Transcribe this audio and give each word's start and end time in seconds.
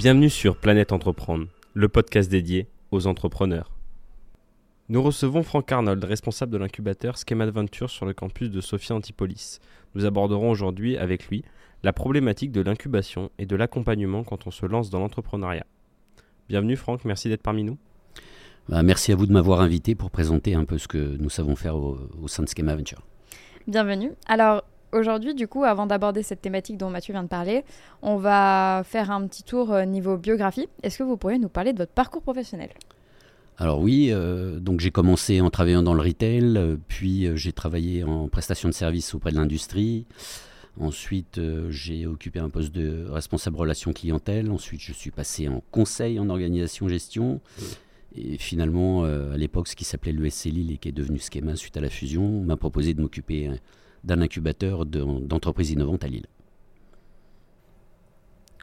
Bienvenue 0.00 0.30
sur 0.30 0.56
Planète 0.56 0.92
Entreprendre, 0.92 1.48
le 1.74 1.90
podcast 1.90 2.30
dédié 2.30 2.68
aux 2.90 3.06
entrepreneurs. 3.06 3.70
Nous 4.88 5.02
recevons 5.02 5.42
Franck 5.42 5.70
Arnold, 5.70 6.02
responsable 6.02 6.50
de 6.50 6.56
l'incubateur 6.56 7.18
Schema 7.18 7.44
Adventure 7.44 7.90
sur 7.90 8.06
le 8.06 8.14
campus 8.14 8.48
de 8.50 8.62
Sophia 8.62 8.96
Antipolis. 8.96 9.60
Nous 9.94 10.06
aborderons 10.06 10.50
aujourd'hui 10.50 10.96
avec 10.96 11.28
lui 11.28 11.44
la 11.82 11.92
problématique 11.92 12.50
de 12.50 12.62
l'incubation 12.62 13.30
et 13.38 13.44
de 13.44 13.54
l'accompagnement 13.54 14.24
quand 14.24 14.46
on 14.46 14.50
se 14.50 14.64
lance 14.64 14.88
dans 14.88 15.00
l'entrepreneuriat. 15.00 15.66
Bienvenue 16.48 16.76
Franck, 16.76 17.04
merci 17.04 17.28
d'être 17.28 17.42
parmi 17.42 17.62
nous. 17.62 17.76
Bah, 18.70 18.82
merci 18.82 19.12
à 19.12 19.16
vous 19.16 19.26
de 19.26 19.32
m'avoir 19.32 19.60
invité 19.60 19.94
pour 19.94 20.10
présenter 20.10 20.54
un 20.54 20.64
peu 20.64 20.78
ce 20.78 20.88
que 20.88 21.18
nous 21.18 21.28
savons 21.28 21.56
faire 21.56 21.76
au, 21.76 21.98
au 22.22 22.26
sein 22.26 22.42
de 22.42 22.48
Schema 22.48 22.74
Venture. 22.74 23.02
Bienvenue. 23.66 24.12
Alors, 24.26 24.64
Aujourd'hui, 24.92 25.34
du 25.34 25.46
coup, 25.46 25.62
avant 25.62 25.86
d'aborder 25.86 26.24
cette 26.24 26.40
thématique 26.40 26.76
dont 26.76 26.90
Mathieu 26.90 27.12
vient 27.12 27.22
de 27.22 27.28
parler, 27.28 27.64
on 28.02 28.16
va 28.16 28.82
faire 28.84 29.12
un 29.12 29.26
petit 29.28 29.44
tour 29.44 29.72
euh, 29.72 29.84
niveau 29.84 30.16
biographie. 30.16 30.68
Est-ce 30.82 30.98
que 30.98 31.04
vous 31.04 31.16
pourriez 31.16 31.38
nous 31.38 31.48
parler 31.48 31.72
de 31.72 31.78
votre 31.78 31.92
parcours 31.92 32.22
professionnel? 32.22 32.70
Alors 33.56 33.80
oui, 33.80 34.08
euh, 34.10 34.58
donc 34.58 34.80
j'ai 34.80 34.90
commencé 34.90 35.40
en 35.40 35.50
travaillant 35.50 35.84
dans 35.84 35.94
le 35.94 36.00
retail, 36.00 36.56
euh, 36.56 36.76
puis 36.88 37.28
j'ai 37.36 37.52
travaillé 37.52 38.02
en 38.02 38.28
prestation 38.28 38.68
de 38.68 38.74
services 38.74 39.14
auprès 39.14 39.30
de 39.30 39.36
l'industrie. 39.36 40.06
Ensuite, 40.80 41.40
j'ai 41.68 42.06
occupé 42.06 42.38
un 42.38 42.48
poste 42.48 42.72
de 42.72 43.06
responsable 43.10 43.56
relations 43.56 43.92
clientèle. 43.92 44.50
Ensuite, 44.50 44.80
je 44.80 44.92
suis 44.92 45.10
passé 45.10 45.46
en 45.46 45.62
conseil 45.70 46.18
en 46.18 46.30
organisation 46.30 46.88
gestion. 46.88 47.40
Et 48.16 48.38
finalement, 48.38 49.02
à 49.02 49.36
l'époque, 49.36 49.68
ce 49.68 49.76
qui 49.76 49.84
s'appelait 49.84 50.12
l'ESC 50.12 50.44
Lille 50.46 50.72
et 50.72 50.78
qui 50.78 50.88
est 50.88 50.92
devenu 50.92 51.18
Schema 51.18 51.56
suite 51.56 51.76
à 51.76 51.80
la 51.80 51.90
fusion, 51.90 52.40
m'a 52.44 52.56
proposé 52.56 52.94
de 52.94 53.02
m'occuper 53.02 53.50
d'un 54.04 54.20
incubateur 54.20 54.86
d'entreprises 54.86 55.70
innovantes 55.70 56.04
à 56.04 56.08
Lille. 56.08 56.26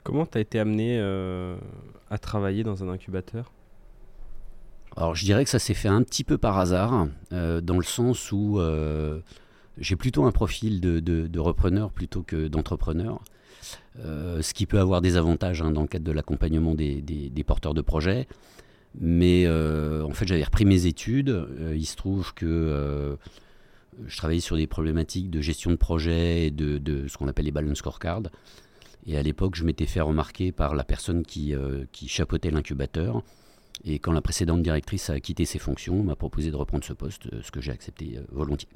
Comment 0.08 0.26
tu 0.26 0.38
as 0.38 0.42
été 0.42 0.58
amené 0.58 0.98
euh, 1.00 1.58
à 2.10 2.18
travailler 2.18 2.64
dans 2.64 2.82
un 2.82 2.88
incubateur? 2.88 3.52
Alors 4.96 5.16
je 5.16 5.26
dirais 5.26 5.44
que 5.44 5.50
ça 5.50 5.60
s'est 5.60 5.74
fait 5.74 5.90
un 5.90 6.02
petit 6.02 6.24
peu 6.24 6.38
par 6.38 6.58
hasard, 6.58 7.08
euh, 7.34 7.60
dans 7.60 7.76
le 7.76 7.84
sens 7.84 8.32
où 8.32 8.58
euh, 8.58 9.20
j'ai 9.78 9.98
plutôt 9.98 10.24
un 10.24 10.32
profil 10.32 10.80
de, 10.80 11.40
repreneur 11.40 11.92
plutôt 11.92 12.24
que 12.24 12.48
d'entrepreneur. 12.48 13.20
ce 13.98 14.54
qui 14.54 14.66
peut 14.66 14.80
avoir 14.80 15.02
des 15.02 15.18
avantages 15.18 15.62
hein, 15.62 15.72
dans 15.72 15.82
le 15.82 15.88
cadre 15.90 16.06
de 16.06 16.14
l'accompagnement 16.14 16.74
des, 16.74 17.02
des, 17.02 17.44
porteurs 17.44 17.74
de 17.74 17.82
projets. 17.82 18.30
Mais 19.00 19.46
en 19.46 20.14
fait, 20.14 20.26
j'avais 20.26 20.46
repris 20.46 20.64
mes 20.64 20.86
études. 20.86 21.48
il 21.76 21.86
se 21.86 21.98
trouve 21.98 22.34
que 22.34 23.18
je 24.06 24.18
travaillais 24.18 24.42
sur 24.42 24.56
des 24.56 24.68
problématiques 24.68 25.30
de 25.30 25.42
gestion 25.42 25.72
de 25.72 25.76
projet 25.76 26.48
et 26.48 26.52
de, 26.52 27.08
ce 27.08 27.18
qu'on 27.18 27.28
appelle 27.28 27.46
les 27.46 27.52
balance 27.52 27.80
scorecards. 27.80 28.24
Et 29.06 29.18
à 29.18 29.24
l'époque, 29.24 29.56
je 29.56 29.64
m'étais 29.64 29.86
fait 29.86 30.02
remarquer 30.02 30.52
par 30.52 30.76
la 30.76 30.84
personne 30.84 31.26
qui, 31.26 31.56
euh, 31.56 31.86
qui 31.92 32.08
chapeautait 32.08 32.52
l'incubateur. 32.52 33.24
Et 33.86 34.00
quand 34.00 34.12
la 34.12 34.22
précédente 34.22 34.62
directrice 34.62 35.10
a 35.10 35.20
quitté 35.20 35.46
ses 35.46 35.60
fonctions, 35.60 36.04
m'a 36.04 36.16
proposé 36.16 36.52
de 36.52 36.56
reprendre 36.56 36.84
ce 36.84 36.94
poste, 36.94 37.30
ce 37.42 37.52
que 37.52 37.62
j'ai 37.62 37.72
accepté 37.72 38.18
euh, 38.18 38.22
volontiers. 38.32 38.70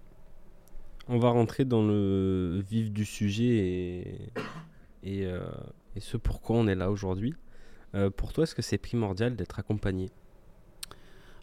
On 1.07 1.17
va 1.17 1.29
rentrer 1.29 1.65
dans 1.65 1.85
le 1.85 2.63
vif 2.69 2.91
du 2.91 3.03
sujet 3.03 3.43
et, 3.43 4.31
et, 5.03 5.25
euh, 5.25 5.41
et 5.95 5.99
ce 5.99 6.15
pourquoi 6.15 6.57
on 6.57 6.67
est 6.67 6.75
là 6.75 6.91
aujourd'hui. 6.91 7.33
pour 8.15 8.31
toi, 8.31 8.45
est-ce 8.45 8.55
que 8.55 8.61
c'est 8.61 8.77
primordial 8.77 9.35
d'être 9.35 9.59
accompagné? 9.59 10.09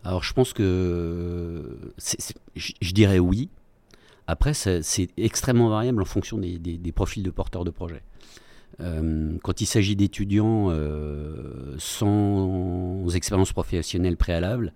Alors 0.05 0.23
je 0.23 0.33
pense 0.33 0.53
que 0.53 1.93
je 2.55 2.93
dirais 2.93 3.19
oui, 3.19 3.51
après, 4.29 4.53
c'est 4.53 5.09
extrêmement 5.17 5.71
variable 5.71 6.03
en 6.03 6.05
fonction 6.05 6.37
des, 6.37 6.93
profils 6.95 7.23
de 7.23 7.31
porteurs 7.31 7.65
de 7.65 7.71
projets. 7.71 8.03
Euh, 8.81 9.39
quand 9.43 9.63
il 9.63 9.67
s'agit 9.67 9.97
d'étudiants 9.97 10.69
euh, 10.71 11.75
sans 11.79 13.09
expérience 13.15 13.55
professionnelle 13.55 14.19
préalable, 14.19 14.75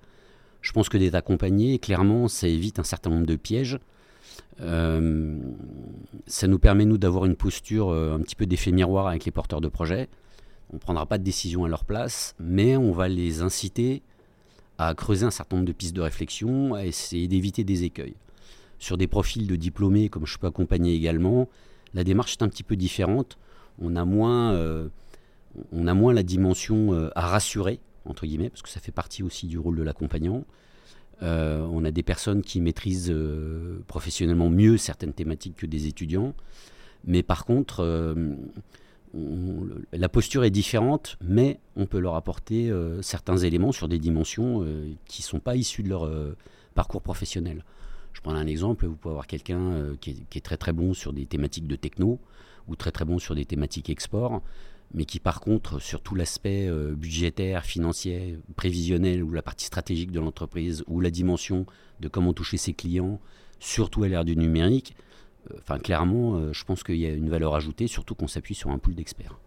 je 0.62 0.72
pense 0.72 0.88
que 0.88 0.96
d'être 0.96 1.14
accompagné, 1.14 1.78
clairement, 1.78 2.28
ça 2.28 2.48
évite 2.48 2.78
un 2.78 2.82
certain 2.82 3.10
nombre 3.10 3.26
de 3.26 3.36
pièges. 3.36 3.78
Euh, 4.62 5.36
ça 6.26 6.46
nous 6.48 6.58
permet, 6.58 6.86
nous, 6.86 6.96
d'avoir 6.96 7.26
une 7.26 7.36
posture 7.36 7.92
un 7.92 8.20
petit 8.20 8.36
peu 8.36 8.46
d'effet 8.46 8.72
miroir 8.72 9.06
avec 9.06 9.26
les 9.26 9.32
porteurs 9.32 9.60
de 9.60 9.68
projets. 9.68 10.08
On 10.70 10.76
ne 10.76 10.80
prendra 10.80 11.04
pas 11.04 11.18
de 11.18 11.24
décision 11.24 11.66
à 11.66 11.68
leur 11.68 11.84
place, 11.84 12.34
mais 12.40 12.78
on 12.78 12.92
va 12.92 13.06
les 13.06 13.42
inciter 13.42 14.00
à 14.78 14.94
creuser 14.94 15.26
un 15.26 15.30
certain 15.30 15.56
nombre 15.56 15.68
de 15.68 15.72
pistes 15.72 15.94
de 15.94 16.00
réflexion, 16.00 16.72
à 16.72 16.86
essayer 16.86 17.28
d'éviter 17.28 17.64
des 17.64 17.84
écueils 17.84 18.14
sur 18.82 18.98
des 18.98 19.06
profils 19.06 19.46
de 19.46 19.54
diplômés, 19.54 20.08
comme 20.08 20.26
je 20.26 20.36
peux 20.38 20.48
accompagner 20.48 20.92
également, 20.96 21.48
la 21.94 22.02
démarche 22.02 22.32
est 22.32 22.42
un 22.42 22.48
petit 22.48 22.64
peu 22.64 22.74
différente. 22.74 23.38
On 23.80 23.94
a 23.94 24.04
moins, 24.04 24.54
euh, 24.54 24.88
la 25.72 26.22
dimension 26.24 26.92
euh, 26.92 27.08
à 27.14 27.28
rassurer, 27.28 27.78
entre 28.06 28.26
guillemets, 28.26 28.50
parce 28.50 28.60
que 28.60 28.68
ça 28.68 28.80
fait 28.80 28.90
partie 28.90 29.22
aussi 29.22 29.46
du 29.46 29.56
rôle 29.56 29.76
de 29.76 29.84
l'accompagnant. 29.84 30.44
Euh, 31.22 31.64
on 31.70 31.84
a 31.84 31.92
des 31.92 32.02
personnes 32.02 32.42
qui 32.42 32.60
maîtrisent 32.60 33.14
professionnellement 33.86 34.50
mieux 34.50 34.76
certaines 34.78 35.12
thématiques 35.12 35.54
que 35.58 35.66
des 35.66 35.86
étudiants. 35.86 36.34
Mais 37.04 37.22
par 37.22 37.44
contre, 37.44 38.16
la 39.92 40.08
posture 40.08 40.42
est 40.42 40.50
différente, 40.50 41.18
mais 41.22 41.60
on 41.76 41.86
peut 41.86 42.00
leur 42.00 42.16
apporter 42.16 42.72
certains 43.00 43.36
éléments 43.36 43.70
sur 43.70 43.86
des 43.86 44.00
dimensions 44.00 44.66
qui 45.06 45.22
ne 45.22 45.26
sont 45.26 45.38
pas 45.38 45.54
issues 45.54 45.84
de 45.84 45.88
leur 45.90 46.10
parcours 46.74 47.02
professionnel. 47.02 47.62
Je 48.12 48.20
prends 48.20 48.34
un 48.34 48.46
exemple, 48.46 48.86
vous 48.86 48.96
pouvez 48.96 49.12
avoir 49.12 49.26
quelqu'un 49.26 49.60
euh, 49.60 49.96
qui, 50.00 50.24
est 50.34 50.44
très 50.44 50.56
très 50.56 50.72
bon 50.72 50.94
sur 50.94 51.12
des 51.12 51.26
thématiques 51.26 51.66
de 51.66 51.76
techno 51.76 52.20
ou 52.68 52.76
très 52.76 52.92
très 52.92 53.04
bon 53.04 53.18
sur 53.18 53.34
des 53.34 53.44
thématiques 53.44 53.90
export, 53.90 54.42
mais 54.94 55.04
qui 55.04 55.18
par 55.18 55.40
contre 55.40 55.78
sur 55.80 56.00
tout 56.00 56.14
l'aspect 56.14 56.68
euh, 56.68 56.94
budgétaire, 56.94 57.64
financier, 57.64 58.38
prévisionnel 58.56 59.22
ou 59.22 59.32
la 59.32 59.42
partie 59.42 59.66
stratégique 59.66 60.12
de 60.12 60.20
l'entreprise 60.20 60.84
ou 60.86 61.00
la 61.00 61.10
dimension 61.10 61.66
de 62.00 62.08
comment 62.08 62.32
toucher 62.32 62.58
ses 62.58 62.74
clients, 62.74 63.20
surtout 63.58 64.04
à 64.04 64.08
l'ère 64.08 64.24
du 64.24 64.36
numérique, 64.36 64.94
euh, 65.50 65.78
clairement, 65.78 66.52
je 66.52 66.64
pense 66.64 66.84
qu'il 66.84 66.96
y 66.96 67.06
a 67.06 67.10
une 67.10 67.30
valeur 67.30 67.54
ajoutée, 67.54 67.88
surtout 67.88 68.14
qu'on 68.14 68.28
s'appuie 68.28 68.54
sur 68.54 68.70
un 68.70 68.78
pool 68.78 68.94
d'experts. 68.94 69.38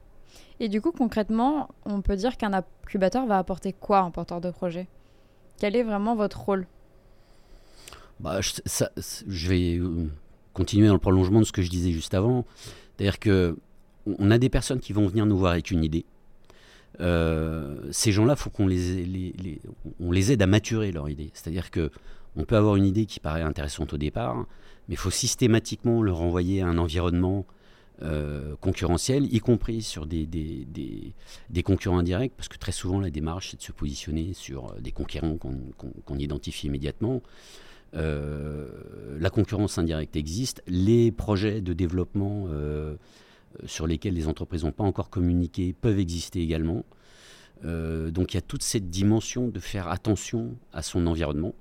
Et 0.59 0.69
du 0.69 0.81
coup, 0.81 0.91
concrètement, 0.91 1.69
on 1.85 2.01
peut 2.01 2.15
dire 2.15 2.37
qu'un 2.37 2.53
incubateur 2.53 3.25
va 3.25 3.37
apporter 3.37 3.73
quoi 3.73 4.01
en 4.01 4.11
porteur 4.11 4.41
de 4.41 4.51
projet? 4.51 4.87
Quel 5.57 5.75
est 5.75 5.83
vraiment 5.83 6.15
votre 6.15 6.39
rôle? 6.41 6.67
Bah, 8.19 8.39
je, 8.41 9.49
vais 9.49 9.77
euh, 9.77 10.07
continuer 10.53 10.87
dans 10.87 10.93
le 10.93 10.99
prolongement 10.99 11.39
de 11.39 11.45
ce 11.45 11.51
que 11.51 11.61
je 11.61 11.69
disais 11.69 11.91
juste 11.91 12.13
avant. 12.13 12.45
C'est-à-dire 12.95 13.19
que 13.19 13.57
on 14.05 14.29
a 14.31 14.37
des 14.37 14.49
personnes 14.49 14.79
qui 14.79 14.93
vont 14.93 15.07
venir 15.07 15.25
nous 15.25 15.37
voir 15.37 15.53
avec 15.53 15.71
une 15.71 15.83
idée. 15.83 16.05
Euh, 17.01 17.75
ces 17.91 18.11
gens-là, 18.11 18.35
il 18.37 18.41
faut 18.41 18.49
qu'on 18.49 18.67
les, 18.67 20.31
aide 20.31 20.41
à 20.41 20.47
maturer 20.47 20.91
leur 20.91 21.09
idée. 21.09 21.31
C'est-à-dire 21.33 21.71
que 21.71 21.91
on 22.35 22.43
peut 22.43 22.57
avoir 22.57 22.75
une 22.75 22.85
idée 22.85 23.05
qui 23.05 23.19
paraît 23.19 23.41
intéressante 23.41 23.93
au 23.93 23.97
départ, 23.97 24.45
mais 24.87 24.95
il 24.95 24.97
faut 24.97 25.09
systématiquement 25.09 26.01
leur 26.01 26.21
envoyer 26.21 26.61
un 26.61 26.77
environnement 26.77 27.45
euh, 28.01 28.55
concurrentiel, 28.59 29.33
y 29.33 29.39
compris 29.39 29.81
sur 29.81 30.05
des, 30.05 30.27
concurrents 31.63 31.99
indirects, 31.99 32.33
parce 32.35 32.49
que 32.49 32.57
très 32.57 32.73
souvent 32.73 32.99
la 32.99 33.09
démarche 33.09 33.51
c'est 33.51 33.57
de 33.57 33.63
se 33.63 33.71
positionner 33.71 34.33
sur 34.33 34.73
des 34.81 34.91
concurrents 34.91 35.37
qu'on 35.37 36.17
identifie 36.17 36.67
immédiatement. 36.67 37.21
Euh, 37.95 38.67
la 39.19 39.29
concurrence 39.29 39.77
indirecte 39.77 40.15
existe, 40.15 40.61
les 40.67 41.11
projets 41.11 41.61
de 41.61 41.73
développement 41.73 42.47
euh, 42.49 42.95
sur 43.65 43.87
lesquels 43.87 44.13
les 44.13 44.27
entreprises 44.27 44.63
n'ont 44.63 44.71
pas 44.71 44.83
encore 44.83 45.09
communiqué 45.09 45.73
peuvent 45.73 45.99
exister 45.99 46.41
également. 46.41 46.85
Euh, 47.63 48.11
donc 48.11 48.33
il 48.33 48.37
y 48.37 48.37
a 48.37 48.41
toute 48.41 48.63
cette 48.63 48.89
dimension 48.89 49.47
de 49.47 49.59
faire 49.59 49.87
attention 49.87 50.57
à 50.73 50.81
son 50.81 51.07
environnement 51.07 51.55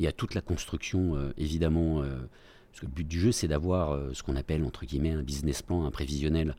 et 0.00 0.08
à 0.08 0.12
toute 0.12 0.34
la 0.34 0.40
construction, 0.42 1.16
évidemment, 1.38 2.00
parce 2.00 2.80
que 2.80 2.84
le 2.84 2.92
but 2.92 3.08
du 3.08 3.18
jeu, 3.18 3.32
c'est 3.32 3.48
d'avoir 3.48 3.98
ce 4.12 4.22
qu'on 4.22 4.36
appelle, 4.36 4.62
entre 4.62 4.84
guillemets, 4.84 5.12
un 5.12 5.22
business 5.22 5.62
plan, 5.62 5.86
un 5.86 5.90
prévisionnel, 5.90 6.54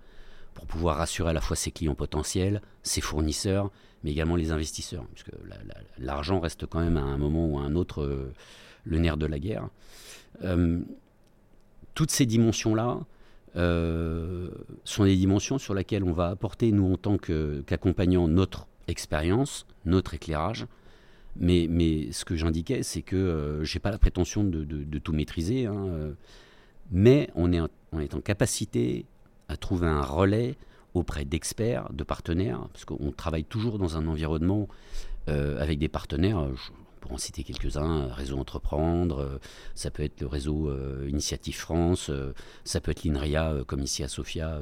pour 0.55 0.65
pouvoir 0.65 0.97
rassurer 0.97 1.29
à 1.29 1.33
la 1.33 1.41
fois 1.41 1.55
ses 1.55 1.69
clients 1.69 1.93
potentiels, 1.93 2.63
ses 2.81 2.99
fournisseurs, 2.99 3.69
mais 4.03 4.09
également 4.09 4.35
les 4.35 4.49
investisseurs, 4.49 5.05
puisque 5.13 5.29
l'argent 5.99 6.39
reste 6.39 6.65
quand 6.65 6.79
même 6.79 6.97
à 6.97 7.03
un 7.03 7.19
moment 7.19 7.47
ou 7.47 7.59
à 7.59 7.61
un 7.61 7.75
autre 7.75 8.31
le 8.87 8.99
nerf 8.99 9.17
de 9.17 9.25
la 9.25 9.39
guerre. 9.39 9.69
Euh, 10.43 10.79
toutes 11.93 12.11
ces 12.11 12.25
dimensions-là 12.25 12.99
euh, 13.55 14.49
sont 14.83 15.05
des 15.05 15.15
dimensions 15.15 15.57
sur 15.57 15.73
lesquelles 15.73 16.03
on 16.03 16.11
va 16.11 16.29
apporter, 16.29 16.71
nous, 16.71 16.93
en 16.93 16.97
tant 16.97 17.17
qu'accompagnants, 17.17 18.27
notre 18.27 18.67
expérience, 18.87 19.65
notre 19.85 20.13
éclairage. 20.13 20.67
Mais, 21.39 22.11
ce 22.11 22.25
que 22.25 22.35
j'indiquais, 22.35 22.81
c'est 22.83 23.01
que 23.01 23.15
euh, 23.15 23.63
je 23.63 23.75
n'ai 23.75 23.79
pas 23.79 23.91
la 23.91 23.99
prétention 23.99 24.43
de, 24.43 24.99
tout 24.99 25.13
maîtriser, 25.13 25.65
hein, 25.65 26.13
mais 26.91 27.29
on 27.35 27.51
est, 27.51 27.59
on 27.91 27.99
est 27.99 28.13
en 28.15 28.21
capacité 28.21 29.05
à 29.49 29.57
trouver 29.57 29.87
un 29.87 30.01
relais 30.01 30.55
auprès 30.93 31.25
d'experts, 31.25 31.91
de 31.93 32.03
partenaires, 32.03 32.67
parce 32.73 32.85
qu'on 32.85 33.11
travaille 33.11 33.43
toujours 33.43 33.77
dans 33.77 33.97
un 33.97 34.07
environnement 34.07 34.67
avec 35.27 35.77
des 35.77 35.89
partenaires 35.89 36.47
pour 36.99 37.11
en 37.13 37.17
citer 37.17 37.43
quelques-uns, 37.43 38.07
Réseau 38.07 38.37
Entreprendre, 38.37 39.39
ça 39.75 39.91
peut 39.91 40.03
être 40.03 40.21
le 40.21 40.27
réseau 40.27 40.71
Initiative 41.07 41.55
France, 41.55 42.11
ça 42.63 42.81
peut 42.81 42.91
être 42.91 43.03
l'INRIA, 43.03 43.63
comme 43.65 43.81
ici 43.81 44.03
à 44.03 44.07
Sofia, 44.07 44.61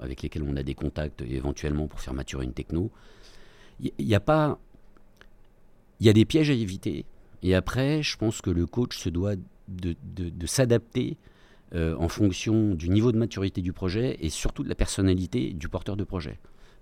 avec 0.00 0.22
lesquels 0.22 0.42
on 0.42 0.56
a 0.56 0.62
des 0.62 0.74
contacts 0.74 1.22
éventuellement 1.22 1.88
pour 1.88 2.00
faire 2.00 2.14
maturer 2.14 2.44
une 2.44 2.52
techno. 2.52 2.90
Il 3.80 3.92
y 3.98 4.14
a 4.14 6.12
des 6.12 6.24
pièges 6.24 6.50
à 6.50 6.54
éviter. 6.54 7.04
Et 7.42 7.54
après, 7.54 8.02
je 8.02 8.16
pense 8.16 8.40
que 8.40 8.50
le 8.50 8.66
coach 8.66 8.98
se 8.98 9.08
doit 9.08 9.34
de 9.68 10.46
s'adapter 10.46 11.16
en 11.74 12.08
fonction 12.08 12.74
du 12.74 12.88
niveau 12.88 13.12
de 13.12 13.18
maturité 13.18 13.60
du 13.60 13.72
projet 13.72 14.16
et 14.20 14.30
surtout 14.30 14.62
de 14.62 14.68
la 14.68 14.74
personnalité 14.74 15.52
du 15.52 15.68
porteur 15.68 15.96
de 15.96 16.04
projet. 16.04 16.38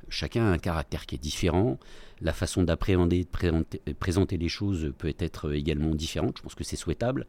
Chacun 0.08 0.44
a 0.44 0.48
un 0.50 0.58
caractère 0.58 1.06
qui 1.06 1.14
est 1.16 1.18
différent. 1.18 1.78
La 2.20 2.32
façon 2.32 2.62
d'appréhender, 2.62 3.24
de 3.24 3.92
présenter, 3.92 4.36
les 4.36 4.48
choses 4.48 4.92
peut 4.98 5.14
être 5.18 5.52
également 5.52 5.94
différente. 5.94 6.38
Je 6.38 6.42
pense 6.42 6.54
que 6.54 6.64
c'est 6.64 6.76
souhaitable. 6.76 7.26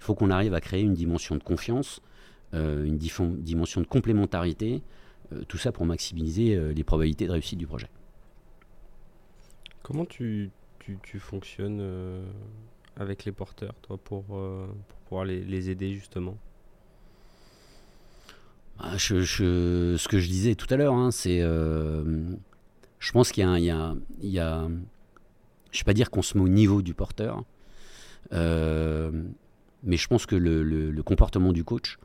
Il 0.00 0.04
faut 0.04 0.14
qu'on 0.14 0.30
arrive 0.30 0.54
à 0.54 0.60
créer 0.60 0.82
une 0.82 0.94
dimension 0.94 1.36
de 1.36 1.42
confiance, 1.42 2.00
euh, 2.54 2.84
une 2.84 2.98
dimension 2.98 3.80
de 3.80 3.86
complémentarité, 3.86 4.82
euh, 5.32 5.42
tout 5.46 5.58
ça 5.58 5.72
pour 5.72 5.86
maximiser 5.86 6.54
euh, 6.54 6.72
les 6.72 6.84
probabilités 6.84 7.26
de 7.26 7.32
réussite 7.32 7.58
du 7.58 7.66
projet. 7.66 7.88
Comment 9.82 10.04
tu, 10.04 10.50
fonctionnes 11.18 11.82
avec 12.96 13.24
les 13.24 13.32
porteurs, 13.32 13.74
toi, 13.82 13.96
pour, 13.96 14.24
pouvoir 15.06 15.24
les 15.24 15.70
aider 15.70 15.94
justement? 15.94 16.36
Ah, 18.82 18.98
ce 18.98 20.08
que 20.08 20.18
je 20.18 20.28
disais 20.28 20.54
tout 20.54 20.66
à 20.70 20.76
l'heure, 20.76 20.94
hein, 20.94 21.10
c'est. 21.10 21.40
Euh, 21.42 22.02
je 22.98 23.12
pense 23.12 23.32
qu'il 23.32 23.44
y, 23.44 23.70
a. 23.70 23.94
je 24.22 24.28
ne 24.28 24.68
vais 25.72 25.84
pas 25.84 25.92
dire 25.92 26.10
qu'on 26.10 26.22
se 26.22 26.36
met 26.36 26.44
au 26.44 26.48
niveau 26.48 26.82
du 26.82 26.94
porteur, 26.94 27.44
euh, 28.32 29.10
mais 29.82 29.96
je 29.96 30.08
pense 30.08 30.26
que 30.26 30.36
le, 30.36 31.02
comportement 31.02 31.52
du 31.52 31.64
coach 31.64 31.98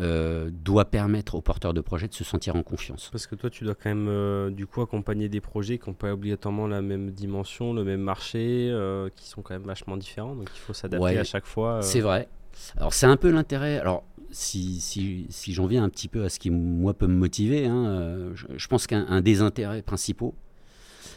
euh, 0.00 0.50
doit 0.52 0.86
permettre 0.86 1.34
au 1.34 1.40
porteur 1.40 1.74
de 1.74 1.80
projet 1.80 2.08
de 2.08 2.14
se 2.14 2.24
sentir 2.24 2.56
en 2.56 2.62
confiance. 2.62 3.10
Parce 3.12 3.26
que 3.26 3.34
toi, 3.36 3.50
tu 3.50 3.64
dois 3.64 3.74
quand 3.74 3.94
même 3.94 4.54
du 4.54 4.66
coup 4.66 4.80
accompagner 4.80 5.28
des 5.28 5.40
projets 5.40 5.78
qui 5.78 5.88
n'ont 5.88 5.94
pas 5.94 6.12
obligatoirement 6.12 6.66
la 6.66 6.82
même 6.82 7.10
dimension, 7.12 7.72
le 7.72 7.84
même 7.84 8.00
marché, 8.00 8.72
qui 9.14 9.28
sont 9.28 9.42
quand 9.42 9.54
même 9.54 9.66
vachement 9.66 9.96
différents. 9.96 10.34
Donc 10.34 10.50
il 10.52 10.58
faut 10.58 10.72
s'adapter 10.72 11.18
à 11.18 11.24
chaque 11.24 11.46
fois. 11.46 11.82
C'est 11.82 12.00
vrai. 12.00 12.28
Alors 12.76 12.92
c'est 12.92 13.06
un 13.06 13.16
peu 13.16 13.30
l'intérêt. 13.30 13.78
Alors 13.78 14.04
si, 14.30 14.80
si, 14.80 15.26
si 15.30 15.52
j'en 15.52 15.66
viens 15.66 15.84
un 15.84 15.88
petit 15.88 16.08
peu 16.08 16.24
à 16.24 16.28
ce 16.28 16.38
qui 16.38 16.50
moi 16.50 16.94
peut 16.94 17.06
me 17.06 17.16
motiver, 17.16 17.66
hein, 17.66 17.86
euh, 17.86 18.32
je, 18.34 18.68
pense 18.68 18.86
qu'un 18.86 19.20
des 19.20 19.40
intérêts 19.40 19.82
principaux, 19.82 20.34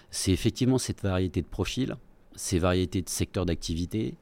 c'est 0.10 0.32
effectivement 0.32 0.78
cette 0.78 1.02
variété 1.02 1.42
de 1.42 1.48
profils, 1.48 1.96
ces 2.36 2.60
variétés 2.60 3.02
de 3.02 3.10
secteurs 3.10 3.46
d'activité. 3.46 4.16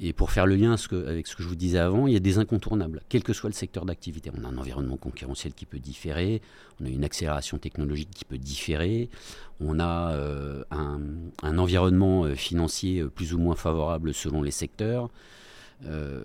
Et 0.00 0.12
pour 0.12 0.32
faire 0.32 0.46
le 0.46 0.56
lien 0.56 0.74
avec 1.06 1.28
ce 1.28 1.36
que 1.36 1.42
je 1.44 1.48
vous 1.48 1.54
disais 1.54 1.78
avant, 1.78 2.08
il 2.08 2.14
y 2.14 2.16
a 2.16 2.20
des 2.20 2.38
incontournables, 2.38 3.02
quel 3.08 3.22
que 3.22 3.32
soit 3.32 3.48
le 3.48 3.54
secteur 3.54 3.84
d'activité. 3.84 4.28
On 4.36 4.42
a 4.42 4.48
un 4.48 4.58
environnement 4.58 4.96
concurrentiel 4.96 5.54
qui 5.54 5.66
peut 5.66 5.78
différer, 5.78 6.42
on 6.80 6.86
a 6.86 6.88
une 6.88 7.04
accélération 7.04 7.58
technologique 7.58 8.10
qui 8.10 8.24
peut 8.24 8.38
différer, 8.38 9.08
on 9.60 9.78
a 9.78 10.14
euh, 10.14 10.64
un, 10.72 11.58
environnement 11.58 12.24
euh, 12.24 12.34
financier 12.34 13.04
plus 13.04 13.34
ou 13.34 13.38
moins 13.38 13.54
favorable 13.54 14.12
selon 14.14 14.42
les 14.42 14.50
secteurs. 14.50 15.10
Euh, 15.84 16.24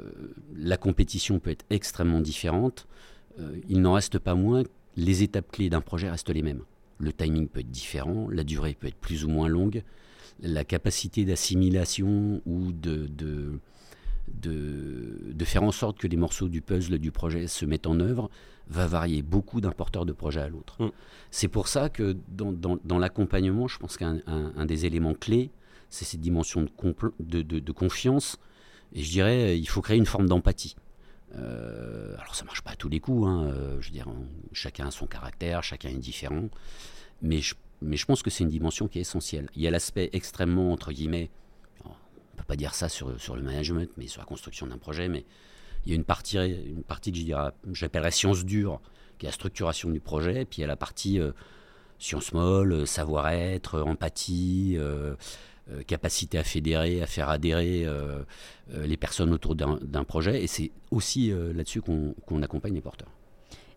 la 0.56 0.78
compétition 0.78 1.40
peut 1.40 1.50
être 1.50 1.66
extrêmement 1.70 2.22
différente. 2.22 2.88
Euh, 3.40 3.58
il 3.68 3.82
n'en 3.82 3.94
reste 3.94 4.20
pas 4.20 4.36
moins 4.36 4.64
les 5.00 5.24
étapes 5.24 5.52
clés 5.52 5.70
d'un 5.70 5.82
projet 5.82 6.10
restent 6.10 6.30
les 6.30 6.42
mêmes. 6.42 6.64
Le 7.00 7.14
timing 7.14 7.48
peut 7.48 7.62
être 7.62 7.72
différent, 7.72 8.28
la 8.30 8.44
durée 8.44 8.76
peut 8.78 8.88
être 8.88 8.98
plus 8.98 9.24
ou 9.24 9.30
moins 9.30 9.48
longue, 9.48 9.84
la 10.42 10.66
capacité 10.66 11.26
d'assimilation 11.26 12.42
ou 12.46 12.72
de, 12.72 13.08
de, 13.08 13.60
de, 14.28 15.46
faire 15.46 15.64
en 15.64 15.72
sorte 15.72 15.98
que 15.98 16.08
les 16.08 16.18
morceaux 16.18 16.50
du 16.50 16.62
puzzle 16.62 17.00
du 17.00 17.12
projet 17.12 17.48
se 17.48 17.66
mettent 17.66 17.88
en 17.88 18.00
œuvre 18.00 18.30
va 18.68 18.86
varier 18.86 19.22
beaucoup 19.22 19.62
d'un 19.62 19.72
porteur 19.72 20.06
de 20.06 20.12
projet 20.12 20.42
à 20.42 20.50
l'autre. 20.50 20.84
Mm. 20.84 20.92
C'est 21.32 21.48
pour 21.48 21.68
ça 21.68 21.90
que 21.90 22.16
dans, 22.28 22.52
dans, 22.52 23.00
l'accompagnement, 23.00 23.68
je 23.68 23.80
pense 23.80 23.98
qu'un 23.98 24.20
un, 24.28 24.66
des 24.66 24.86
éléments 24.86 25.14
clés, 25.14 25.50
c'est 25.90 26.06
cette 26.06 26.20
dimension 26.20 26.68
de, 27.20 27.42
de, 27.42 27.60
de 27.60 27.72
confiance 27.72 28.38
et 28.94 29.04
je 29.04 29.10
dirais, 29.10 29.58
il 29.58 29.68
faut 29.68 29.82
créer 29.82 29.98
une 29.98 30.06
forme 30.06 30.28
d'empathie. 30.28 30.76
Euh, 31.36 32.16
alors 32.18 32.36
ça 32.36 32.44
marche 32.44 32.62
pas 32.62 32.72
à 32.72 32.76
tous 32.76 32.90
les 32.90 33.00
coups, 33.00 33.28
hein, 33.28 33.52
euh, 33.54 33.80
je 33.82 33.92
chacun 34.52 34.88
a 34.88 34.92
son 34.92 35.06
caractère, 35.06 35.64
chacun 35.64 35.90
est 35.90 35.98
différent, 35.98 36.50
mais 37.22 37.40
je, 37.40 37.54
mais 37.82 37.98
je 37.98 38.06
pense 38.06 38.24
que 38.24 38.30
c'est 38.30 38.44
une 38.44 38.50
dimension 38.50 38.88
qui 38.88 38.98
est 38.98 39.02
essentielle. 39.02 39.48
Il 39.56 39.62
y 39.62 39.68
a 39.68 39.72
l'aspect 39.72 40.10
extrêmement, 40.14 40.72
entre 40.72 40.92
guillemets, 40.92 41.30
on 41.86 41.90
peut 42.36 42.44
pas 42.48 42.56
dire 42.56 42.74
ça 42.74 42.90
sur, 42.90 43.20
sur 43.20 43.36
le 43.36 43.44
management, 43.44 43.92
mais 43.98 44.08
sur 44.08 44.22
la 44.22 44.26
construction 44.26 44.66
d'un 44.66 44.80
projet, 44.80 45.08
mais 45.08 45.26
il 45.86 45.92
y 45.92 45.94
a 45.94 45.96
une 45.96 46.04
partie, 46.04 46.38
une 46.38 46.84
partie 46.84 47.12
que 47.12 47.74
j'appellerais 47.74 48.12
science 48.12 48.44
dure, 48.44 48.82
qui 49.20 49.26
est 49.26 49.30
la 49.30 49.34
structuration 49.34 49.92
du 49.92 50.00
projet, 50.00 50.46
puis 50.46 50.60
il 50.60 50.62
y 50.62 50.64
a 50.64 50.68
la 50.68 50.76
partie 50.76 51.20
euh, 51.20 51.32
science 52.00 52.34
molle, 52.34 52.88
savoir-être, 52.88 53.82
empathie, 53.82 54.78
euh, 55.72 55.84
capacité 55.84 56.38
à 56.38 56.44
fédérer, 56.44 57.02
à 57.02 57.06
faire 57.06 57.30
adhérer 57.30 57.86
euh, 57.86 58.24
euh, 58.74 58.88
les 58.88 58.98
personnes 58.98 59.32
autour 59.34 59.56
d'un 59.56 60.04
projet. 60.04 60.44
Et 60.44 60.48
c'est 60.48 60.72
aussi 60.90 61.32
là-dessus 61.32 61.82
qu'on 61.82 62.42
accompagne 62.42 62.74
les 62.74 62.82
porteurs. 62.82 63.10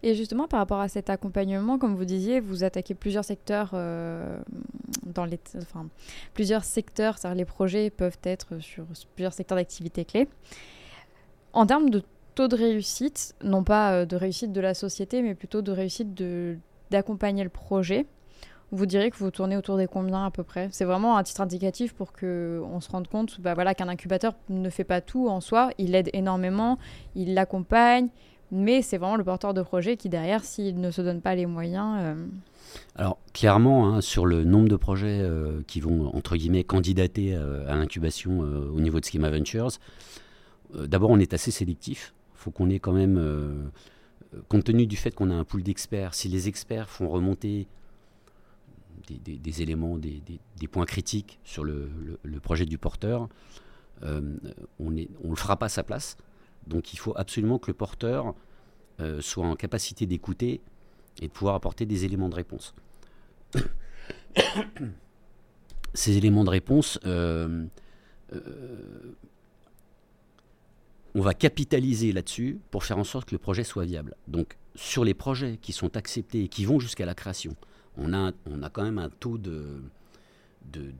Et 0.02 0.14
justement, 0.14 0.48
par 0.48 0.58
rapport 0.58 0.80
à 0.80 0.88
cet 0.88 1.10
accompagnement, 1.10 1.78
comme 1.78 1.94
vous 1.94 2.04
disiez, 2.04 2.40
vous 2.40 2.64
attaquez 2.64 2.94
plusieurs 2.94 3.24
secteurs 3.24 3.70
dans 3.72 5.24
les, 5.24 5.38
enfin, 5.58 5.86
plusieurs 6.34 6.64
secteurs, 6.64 7.18
c'est-à-dire 7.18 7.36
les 7.36 7.44
projets 7.44 7.90
peuvent 7.90 8.18
être 8.24 8.58
sur 8.58 8.84
plusieurs 9.14 9.32
secteurs 9.32 9.56
d'activité 9.56 10.04
clés. 10.04 10.28
En 11.52 11.66
termes 11.66 11.90
de 11.90 12.02
taux 12.34 12.48
de 12.48 12.56
réussite, 12.56 13.36
non 13.44 13.62
pas 13.62 14.04
de 14.04 14.16
réussite 14.16 14.52
de 14.52 14.60
la 14.60 14.74
société, 14.74 15.22
mais 15.22 15.36
plutôt 15.36 15.62
de 15.62 15.70
réussite 15.70 16.20
d'accompagner 16.90 17.44
le 17.44 17.50
projet, 17.50 18.06
vous 18.72 18.86
direz 18.86 19.10
que 19.10 19.16
vous 19.18 19.30
tournez 19.30 19.56
autour 19.56 19.76
des 19.76 19.86
combien 19.86 20.24
à 20.24 20.30
peu 20.30 20.42
près? 20.42 20.68
C'est 20.72 20.86
vraiment 20.86 21.18
un 21.18 21.22
titre 21.22 21.42
indicatif 21.42 21.92
pour 21.92 22.12
qu'on 22.12 22.80
se 22.80 22.90
rende 22.90 23.06
compte 23.06 23.40
bah 23.40 23.52
voilà, 23.54 23.74
qu'un 23.74 23.88
incubateur 23.88 24.34
ne 24.48 24.70
fait 24.70 24.84
pas 24.84 25.02
tout 25.02 25.28
en 25.28 25.40
soi, 25.40 25.70
il 25.76 25.94
aide 25.94 26.08
énormément, 26.14 26.78
il 27.14 27.34
l'accompagne, 27.34 28.08
mais 28.50 28.80
c'est 28.80 28.96
vraiment 28.96 29.16
le 29.16 29.24
porteur 29.24 29.52
de 29.52 29.60
projet 29.62 29.98
qui 29.98 30.08
derrière, 30.08 30.42
s'il 30.42 30.80
ne 30.80 30.90
se 30.90 31.02
donne 31.02 31.20
pas 31.20 31.34
les 31.34 31.44
moyens... 31.44 31.98
Euh, 32.00 32.26
Alors 32.96 33.18
clairement, 33.34 33.88
hein, 33.88 34.00
sur 34.00 34.24
le 34.24 34.42
nombre 34.44 34.68
de 34.68 34.76
projets 34.76 35.20
euh, 35.20 35.60
qui 35.66 35.80
vont, 35.80 36.14
entre 36.16 36.36
guillemets, 36.36 36.64
candidater 36.64 37.34
euh, 37.34 37.70
à 37.70 37.76
l'incubation 37.76 38.40
au 38.40 38.80
niveau 38.80 39.00
de 39.00 39.04
Schema 39.04 39.30
Ventures, 39.30 39.72
d'abord 40.74 41.10
on 41.10 41.18
est 41.18 41.34
assez 41.34 41.50
sélectif, 41.50 42.14
il 42.34 42.38
faut 42.38 42.50
qu'on 42.50 42.70
ait 42.70 42.80
quand 42.80 42.92
même... 42.92 43.70
Compte 44.48 44.64
tenu 44.64 44.86
du 44.86 44.96
fait 44.96 45.14
qu'on 45.14 45.30
a 45.30 45.34
un 45.34 45.44
pool 45.44 45.62
d'experts, 45.62 46.14
si 46.14 46.26
les 46.28 46.48
experts 46.48 46.88
font 46.88 47.06
remonter 47.06 47.66
des, 49.18 49.62
éléments, 49.62 49.98
des, 49.98 50.68
points 50.70 50.86
critiques 50.86 51.38
sur 51.44 51.64
le, 51.64 51.90
projet 52.42 52.66
du 52.66 52.78
porteur, 52.78 53.28
euh, 54.02 54.36
on 54.78 54.90
ne 54.90 55.04
le 55.04 55.36
fera 55.36 55.56
pas 55.56 55.66
à 55.66 55.68
sa 55.68 55.82
place. 55.82 56.16
Donc 56.66 56.92
il 56.92 56.98
faut 56.98 57.12
absolument 57.16 57.58
que 57.58 57.68
le 57.68 57.74
porteur 57.74 58.34
euh, 59.00 59.20
soit 59.20 59.46
en 59.46 59.56
capacité 59.56 60.06
d'écouter 60.06 60.60
et 61.20 61.28
de 61.28 61.32
pouvoir 61.32 61.54
apporter 61.54 61.86
des 61.86 62.04
éléments 62.04 62.28
de 62.28 62.34
réponse. 62.34 62.74
Ces 65.94 66.16
éléments 66.16 66.44
de 66.44 66.50
réponse, 66.50 66.98
euh, 67.04 67.66
on 71.14 71.20
va 71.20 71.34
capitaliser 71.34 72.12
là-dessus 72.12 72.58
pour 72.70 72.84
faire 72.84 72.98
en 72.98 73.04
sorte 73.04 73.28
que 73.28 73.34
le 73.34 73.38
projet 73.38 73.64
soit 73.64 73.84
viable. 73.84 74.14
Donc 74.28 74.56
sur 74.74 75.04
les 75.04 75.14
projets 75.14 75.58
qui 75.60 75.72
sont 75.72 75.96
acceptés 75.96 76.44
et 76.44 76.48
qui 76.48 76.64
vont 76.64 76.80
jusqu'à 76.80 77.04
la 77.04 77.14
création, 77.14 77.54
on 77.96 78.12
a, 78.12 78.32
quand 78.72 78.82
même 78.82 78.98
un 78.98 79.10
taux 79.10 79.38
de, 79.38 79.82
de, 80.72 80.92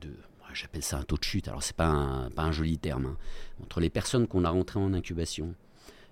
j'appelle 0.53 0.83
ça 0.83 0.97
un 0.97 1.03
taux 1.03 1.17
de 1.17 1.23
chute, 1.23 1.47
alors 1.47 1.63
c'est 1.63 1.75
pas 1.75 2.29
pas 2.35 2.43
un 2.43 2.51
joli 2.51 2.77
terme, 2.77 3.05
hein. 3.05 3.17
entre 3.63 3.79
les 3.79 3.89
personnes 3.89 4.27
qu'on 4.27 4.45
a 4.45 4.49
rentrées 4.49 4.79
en 4.79 4.93
incubation 4.93 5.55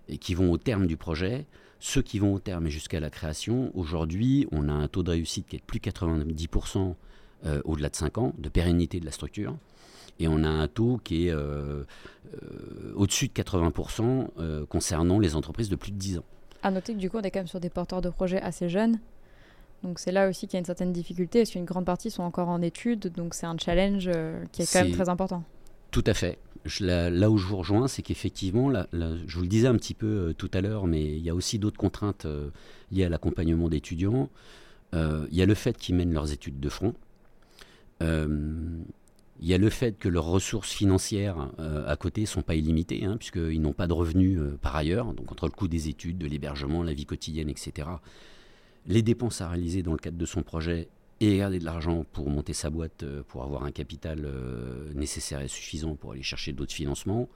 et 0.10 0.18
qui 0.18 0.34
vont 0.34 0.52
au 0.52 0.58
terme 0.58 0.88
du 0.88 0.98
projet, 0.98 1.46
ceux 1.80 2.02
qui 2.02 2.20
vont 2.20 2.34
au 2.34 2.40
terme 2.40 2.68
et 2.68 2.70
jusqu'à 2.70 3.00
la 3.00 3.10
création, 3.10 3.72
aujourd'hui, 3.76 4.48
on 4.52 4.70
a 4.70 4.74
un 4.74 4.88
taux 4.88 5.04
de 5.04 5.12
réussite 5.12 5.48
qui 5.48 5.56
est 5.56 5.60
de 5.60 5.66
plus 5.66 5.80
90% 5.80 6.96
euh, 7.46 7.62
au-delà 7.66 7.90
de 7.90 7.96
5 7.96 8.18
ans, 8.18 8.34
de 8.38 8.50
pérennité 8.50 9.00
de 9.00 9.06
la 9.06 9.12
structure, 9.12 9.56
et 10.20 10.28
on 10.28 10.44
a 10.44 10.50
un 10.50 10.68
taux 10.68 11.00
qui 11.04 11.28
est 11.28 11.32
euh, 11.32 11.84
euh, 12.34 12.94
au-dessus 12.96 13.28
de 13.28 13.34
80% 13.34 14.66
concernant 14.68 15.20
les 15.20 15.36
entreprises 15.36 15.70
de 15.70 15.76
plus 15.76 15.92
de 15.92 15.98
10 15.98 16.20
ans. 16.20 16.26
À 16.64 16.70
noter 16.70 16.94
que 16.94 17.00
du 17.00 17.10
coup, 17.10 17.18
on 17.18 17.22
est 17.22 17.32
quand 17.32 17.40
même 17.40 17.48
sur 17.48 17.60
des 17.60 17.72
porteurs 17.72 18.02
de 18.02 18.10
projets 18.10 18.40
assez 18.42 18.70
jeunes, 18.70 19.00
donc 19.84 19.98
c'est 19.98 20.12
là 20.12 20.30
aussi 20.30 20.48
qu'il 20.48 20.54
y 20.54 20.58
a 20.58 20.60
une 20.60 20.66
certaine 20.66 20.94
difficulté, 20.94 21.40
parce 21.40 21.52
qu'une 21.52 21.66
grande 21.66 21.86
partie 21.86 22.12
sont 22.12 22.24
encore 22.24 22.50
en 22.50 22.62
études, 22.62 23.12
donc 23.14 23.34
c'est 23.34 23.48
un 23.48 23.58
challenge 23.58 24.10
euh, 24.14 24.44
qui 24.52 24.62
est 24.62 24.72
quand 24.72 24.84
même 24.84 24.94
très 24.94 25.10
important. 25.10 25.44
Tout 25.90 26.04
à 26.06 26.14
fait. 26.14 26.38
là, 26.80 27.30
où 27.30 27.38
je 27.38 27.48
vous 27.48 27.58
rejoins, 27.58 27.88
c'est 27.88 28.04
qu'effectivement, 28.04 28.72
je 28.94 29.36
vous 29.36 29.42
le 29.42 29.48
disais 29.48 29.68
un 29.68 29.76
petit 29.76 29.96
peu 29.96 30.08
euh, 30.08 30.34
tout 30.34 30.52
à 30.54 30.62
l'heure, 30.62 30.86
mais 30.86 31.04
il 31.04 31.24
y 31.24 31.30
a 31.30 31.36
aussi 31.36 31.58
d'autres 31.58 31.80
contraintes 31.80 32.26
euh, 32.26 32.50
liées 32.92 33.06
à 33.06 33.10
l'accompagnement 33.10 33.70
d'étudiants. 33.70 34.30
il 34.94 35.28
y 35.32 35.42
a 35.42 35.46
le 35.46 35.56
fait 35.56 35.78
qu'ils 35.78 35.96
mènent 35.96 36.14
leurs 36.14 36.32
études 36.32 36.60
de 36.60 36.70
front. 36.70 36.94
il 38.02 38.06
Il 39.40 39.48
y 39.48 39.54
a 39.56 39.58
le 39.58 39.70
fait 39.72 39.98
que 39.98 40.10
leurs 40.10 40.26
ressources 40.26 40.72
financières 40.72 41.50
à 41.88 41.96
côté 41.96 42.22
ne 42.22 42.28
sont 42.28 42.44
pas 42.44 42.54
illimitées, 42.54 43.04
hein, 43.04 43.18
puisqu'ils 43.18 43.62
n'ont 43.62 43.74
pas 43.74 43.88
de 43.88 43.94
revenus 43.94 44.40
par 44.62 44.76
ailleurs, 44.76 45.14
donc 45.14 45.32
entre 45.32 45.48
le 45.48 45.52
coût 45.52 45.68
des 45.68 45.90
études, 45.90 46.20
de 46.20 46.28
l'hébergement, 46.28 46.84
la 46.84 46.94
vie 46.94 47.08
quotidienne, 47.08 47.50
etc. 47.50 47.88
Les 48.88 49.02
dépenses 49.02 49.42
à 49.42 49.50
réaliser 49.50 49.84
dans 49.84 49.92
le 49.92 49.98
cadre 49.98 50.18
de 50.18 50.26
son 50.26 50.44
projet 50.44 50.88
et 51.20 51.38
garder 51.38 51.60
de 51.60 51.66
l'argent 51.66 52.04
pour 52.14 52.30
monter 52.30 52.54
sa 52.54 52.70
boîte, 52.70 53.06
pour 53.28 53.44
avoir 53.44 53.64
un 53.64 53.72
capital 53.72 54.28
nécessaire 54.96 55.42
et 55.42 55.48
suffisant 55.48 55.96
pour 55.96 56.14
aller 56.14 56.24
chercher 56.24 56.52
d'autres 56.52 56.74
financements, 56.74 57.30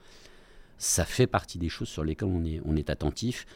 ça 0.78 1.04
fait 1.04 1.26
partie 1.26 1.58
des 1.58 1.68
choses 1.68 1.88
sur 1.88 2.04
lesquelles 2.04 2.60
on 2.64 2.76
est, 2.76 2.90
attentif. 2.90 3.46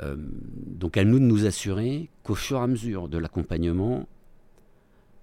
Euh, 0.00 0.16
donc 0.18 0.96
à 0.96 1.04
nous 1.04 1.18
de 1.18 1.24
nous 1.24 1.46
assurer 1.46 2.10
qu'au 2.22 2.34
fur 2.34 2.58
et 2.58 2.62
à 2.62 2.66
mesure 2.66 3.08
de 3.08 3.18
l'accompagnement, 3.18 4.06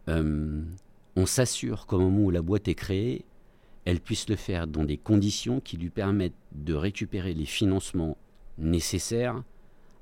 euh, 0.10 0.62
on 1.16 1.26
s'assure 1.26 1.86
qu'au 1.86 2.00
moment 2.00 2.24
où 2.24 2.32
la 2.32 2.42
boîte 2.42 2.68
est 2.68 2.76
créée, 2.76 3.26
elle 3.86 4.00
puisse 4.00 4.28
le 4.30 4.36
faire 4.36 4.68
dans 4.68 4.84
des 4.84 4.98
conditions 4.98 5.60
qui 5.60 5.78
lui 5.78 5.90
permettent 5.90 6.34
de 6.54 6.74
récupérer 6.74 7.34
les 7.34 7.46
financements 7.46 8.18
nécessaires 8.58 9.44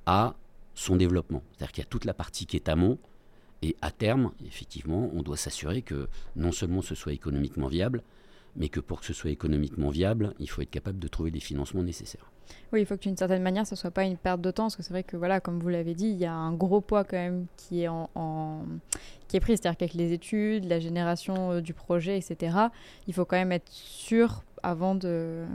à 0.05 0.35
son 0.73 0.95
développement. 0.95 1.43
C'est-à-dire 1.51 1.71
qu'il 1.71 1.83
y 1.83 1.87
a 1.87 1.89
toute 1.89 2.05
la 2.05 2.13
partie 2.13 2.45
qui 2.45 2.55
est 2.55 2.69
amont, 2.69 2.97
et 3.61 3.77
à 3.81 3.91
terme, 3.91 4.31
effectivement, 4.45 5.09
on 5.13 5.21
doit 5.21 5.37
s'assurer 5.37 5.81
que 5.81 6.09
non 6.35 6.51
seulement 6.51 6.81
ce 6.81 6.95
soit 6.95 7.13
économiquement 7.13 7.67
viable, 7.67 8.03
mais 8.55 8.69
que 8.69 8.79
pour 8.79 8.99
que 8.99 9.05
ce 9.05 9.13
soit 9.13 9.31
économiquement 9.31 9.89
viable, 9.89 10.33
il 10.39 10.49
faut 10.49 10.61
être 10.61 10.69
capable 10.69 10.99
de 10.99 11.07
trouver 11.07 11.31
les 11.31 11.39
financements 11.39 11.83
nécessaires. 11.83 12.29
Oui, 12.71 12.81
il 12.81 12.85
faut 12.85 12.97
que 12.97 13.03
d'une 13.03 13.17
certaine 13.17 13.41
manière, 13.41 13.65
ce 13.65 13.75
ne 13.75 13.77
soit 13.77 13.91
pas 13.91 14.03
une 14.03 14.17
perte 14.17 14.41
de 14.41 14.51
temps, 14.51 14.63
parce 14.63 14.75
que 14.75 14.83
c'est 14.83 14.91
vrai 14.91 15.03
que, 15.03 15.15
voilà, 15.15 15.39
comme 15.39 15.59
vous 15.59 15.69
l'avez 15.69 15.93
dit, 15.93 16.07
il 16.07 16.17
y 16.17 16.25
a 16.25 16.33
un 16.33 16.53
gros 16.53 16.81
poids 16.81 17.03
quand 17.03 17.17
même 17.17 17.45
qui 17.55 17.83
est, 17.83 17.87
pris, 19.39 19.57
c'est-à-dire 19.57 19.77
qu'avec 19.77 19.93
les 19.93 20.11
études, 20.11 20.65
la 20.65 20.79
génération 20.79 21.53
euh, 21.53 21.61
du 21.61 21.73
projet, 21.73 22.17
etc., 22.17 22.57
il 23.07 23.13
faut 23.13 23.25
quand 23.25 23.37
même 23.37 23.51
être 23.51 23.71
sûr 23.71 24.43
avant 24.61 24.95
de... 24.95 25.45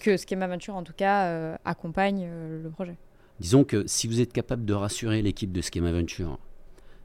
que 0.00 0.16
Schema 0.16 0.46
Venture, 0.46 0.76
en 0.76 0.82
tout 0.82 0.92
cas, 0.92 1.26
euh, 1.26 1.56
accompagne 1.64 2.26
euh, 2.28 2.62
le 2.62 2.70
projet. 2.70 2.96
Disons 3.40 3.64
que 3.64 3.86
si 3.86 4.06
vous 4.08 4.20
êtes 4.20 4.32
capable 4.32 4.64
de 4.64 4.74
rassurer 4.74 5.22
l'équipe 5.22 5.52
de 5.52 5.60
Schema 5.60 5.92
Venture 5.92 6.38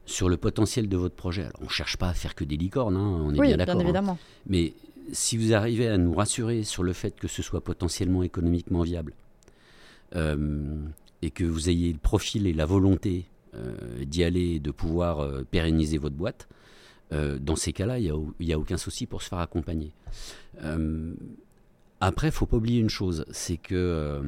sur 0.06 0.28
le 0.28 0.36
potentiel 0.36 0.88
de 0.88 0.96
votre 0.96 1.14
projet, 1.14 1.42
alors 1.42 1.58
on 1.60 1.64
ne 1.64 1.70
cherche 1.70 1.96
pas 1.96 2.08
à 2.08 2.14
faire 2.14 2.34
que 2.34 2.44
des 2.44 2.56
licornes, 2.56 2.96
hein, 2.96 3.20
on 3.24 3.32
est 3.34 3.40
bien 3.40 3.56
d'accord. 3.56 3.76
Bien 3.76 3.84
hein. 3.84 3.88
évidemment. 3.88 4.18
mais 4.46 4.74
si 5.12 5.36
vous 5.36 5.52
arrivez 5.52 5.88
à 5.88 5.98
nous 5.98 6.14
rassurer 6.14 6.62
sur 6.62 6.82
le 6.82 6.92
fait 6.92 7.18
que 7.18 7.28
ce 7.28 7.42
soit 7.42 7.62
potentiellement 7.62 8.22
économiquement 8.22 8.82
viable 8.82 9.12
euh, 10.16 10.76
et 11.22 11.30
que 11.30 11.44
vous 11.44 11.68
ayez 11.68 11.92
le 11.92 11.98
profil 11.98 12.46
et 12.46 12.52
la 12.52 12.66
volonté 12.66 13.26
euh, 13.54 14.04
d'y 14.04 14.24
aller 14.24 14.54
et 14.54 14.60
de 14.60 14.70
pouvoir 14.70 15.20
euh, 15.20 15.42
pérenniser 15.48 15.98
votre 15.98 16.16
boîte, 16.16 16.48
dans 17.12 17.54
ces 17.54 17.72
cas-là, 17.72 18.00
il 18.00 18.12
n'y 18.40 18.52
a, 18.52 18.58
aucun 18.58 18.76
souci 18.76 19.06
pour 19.06 19.22
se 19.22 19.28
faire 19.28 19.38
accompagner. 19.38 19.92
après, 22.00 22.26
il 22.26 22.30
ne 22.30 22.34
faut 22.34 22.46
pas 22.46 22.56
oublier 22.56 22.80
une 22.80 22.88
chose, 22.88 23.24
c'est 23.30 23.56
que 23.56 24.20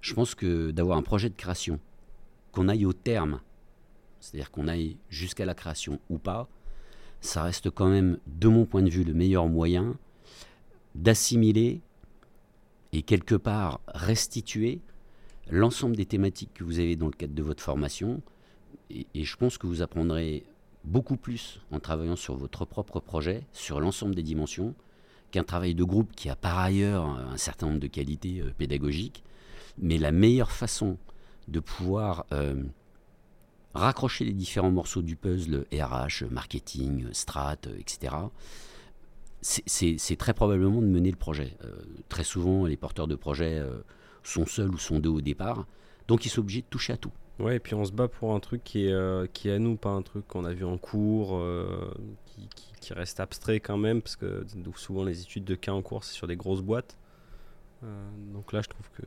je 0.00 0.14
pense 0.14 0.34
que 0.34 0.70
d'avoir 0.70 0.98
un 0.98 1.02
projet 1.02 1.28
de 1.28 1.34
création, 1.34 1.78
qu'on 2.52 2.68
aille 2.68 2.86
au 2.86 2.92
terme, 2.92 3.40
c'est-à-dire 4.20 4.50
qu'on 4.50 4.68
aille 4.68 4.96
jusqu'à 5.08 5.44
la 5.44 5.54
création 5.54 6.00
ou 6.08 6.18
pas, 6.18 6.48
ça 7.20 7.42
reste 7.42 7.70
quand 7.70 7.88
même, 7.88 8.18
de 8.26 8.48
mon 8.48 8.64
point 8.64 8.82
de 8.82 8.90
vue, 8.90 9.04
le 9.04 9.14
meilleur 9.14 9.46
moyen 9.48 9.96
d'assimiler 10.94 11.80
et 12.92 13.02
quelque 13.02 13.34
part 13.34 13.80
restituer 13.88 14.80
l'ensemble 15.50 15.96
des 15.96 16.06
thématiques 16.06 16.54
que 16.54 16.64
vous 16.64 16.78
avez 16.78 16.96
dans 16.96 17.06
le 17.06 17.12
cadre 17.12 17.34
de 17.34 17.42
votre 17.42 17.62
formation. 17.62 18.22
Et, 18.90 19.24
je 19.24 19.36
pense 19.36 19.58
que 19.58 19.66
vous 19.66 19.82
apprendrez 19.82 20.44
beaucoup 20.84 21.16
plus 21.16 21.60
en 21.70 21.78
travaillant 21.78 22.16
sur 22.16 22.36
votre 22.36 22.64
propre 22.64 23.00
projet, 23.00 23.44
sur 23.52 23.80
l'ensemble 23.80 24.14
des 24.14 24.22
dimensions, 24.22 24.74
qu'un 25.30 25.44
travail 25.44 25.74
de 25.74 25.84
groupe 25.84 26.10
qui 26.16 26.28
a 26.28 26.36
par 26.36 26.58
ailleurs 26.58 27.04
un 27.04 27.36
certain 27.36 27.66
nombre 27.66 27.78
de 27.78 27.86
qualités 27.86 28.40
euh, 28.40 28.50
pédagogiques. 28.56 29.22
Mais 29.78 29.98
la 29.98 30.12
meilleure 30.12 30.52
façon 30.52 30.98
de 31.48 31.60
pouvoir 31.60 32.26
euh, 32.32 32.62
raccrocher 33.74 34.24
les 34.24 34.32
différents 34.32 34.70
morceaux 34.70 35.02
du 35.02 35.16
puzzle, 35.16 35.66
RH, 35.72 36.24
marketing, 36.30 37.06
strat, 37.12 37.58
etc., 37.78 38.14
c'est 39.42 40.16
très 40.18 40.34
probablement 40.34 40.82
de 40.82 40.86
mener 40.86 41.10
le 41.10 41.16
projet. 41.16 41.56
Euh, 41.64 41.72
très 42.08 42.24
souvent, 42.24 42.66
les 42.66 42.76
porteurs 42.76 43.06
de 43.06 43.14
projet 43.14 43.58
euh, 43.58 43.82
sont 44.22 44.46
seuls 44.46 44.70
ou 44.70 44.78
sont 44.78 44.98
deux 44.98 45.08
au 45.08 45.20
départ, 45.20 45.66
donc 46.08 46.26
ils 46.26 46.28
sont 46.28 46.40
obligés 46.40 46.60
de 46.60 46.66
toucher 46.66 46.92
à 46.92 46.96
tout. 46.96 47.12
Ouais, 47.38 47.56
et 47.56 47.58
puis 47.58 47.74
on 47.74 47.86
se 47.86 47.92
bat 47.92 48.06
pour 48.06 48.34
un 48.34 48.40
truc 48.40 48.62
qui 48.62 48.86
est, 48.86 48.92
euh, 48.92 49.26
qui 49.32 49.50
à 49.50 49.58
nous, 49.58 49.76
pas 49.76 49.88
un 49.88 50.02
truc 50.02 50.28
qu'on 50.28 50.44
a 50.44 50.52
vu 50.52 50.64
en 50.64 50.76
cours, 50.76 51.42
qui, 52.26 52.48
qui, 52.80 52.92
reste 52.92 53.18
abstrait 53.18 53.60
quand 53.60 53.78
même, 53.78 54.02
parce 54.02 54.16
que 54.16 54.44
souvent 54.76 55.04
les 55.04 55.22
études 55.22 55.44
de 55.44 55.54
cas 55.54 55.72
en 55.72 55.80
cours, 55.80 56.04
c'est 56.04 56.12
sur 56.12 56.26
des 56.26 56.36
grosses 56.36 56.60
boîtes. 56.60 56.98
Donc 58.32 58.52
là, 58.52 58.60
je 58.60 58.68
trouve 58.68 58.88
que 58.90 59.02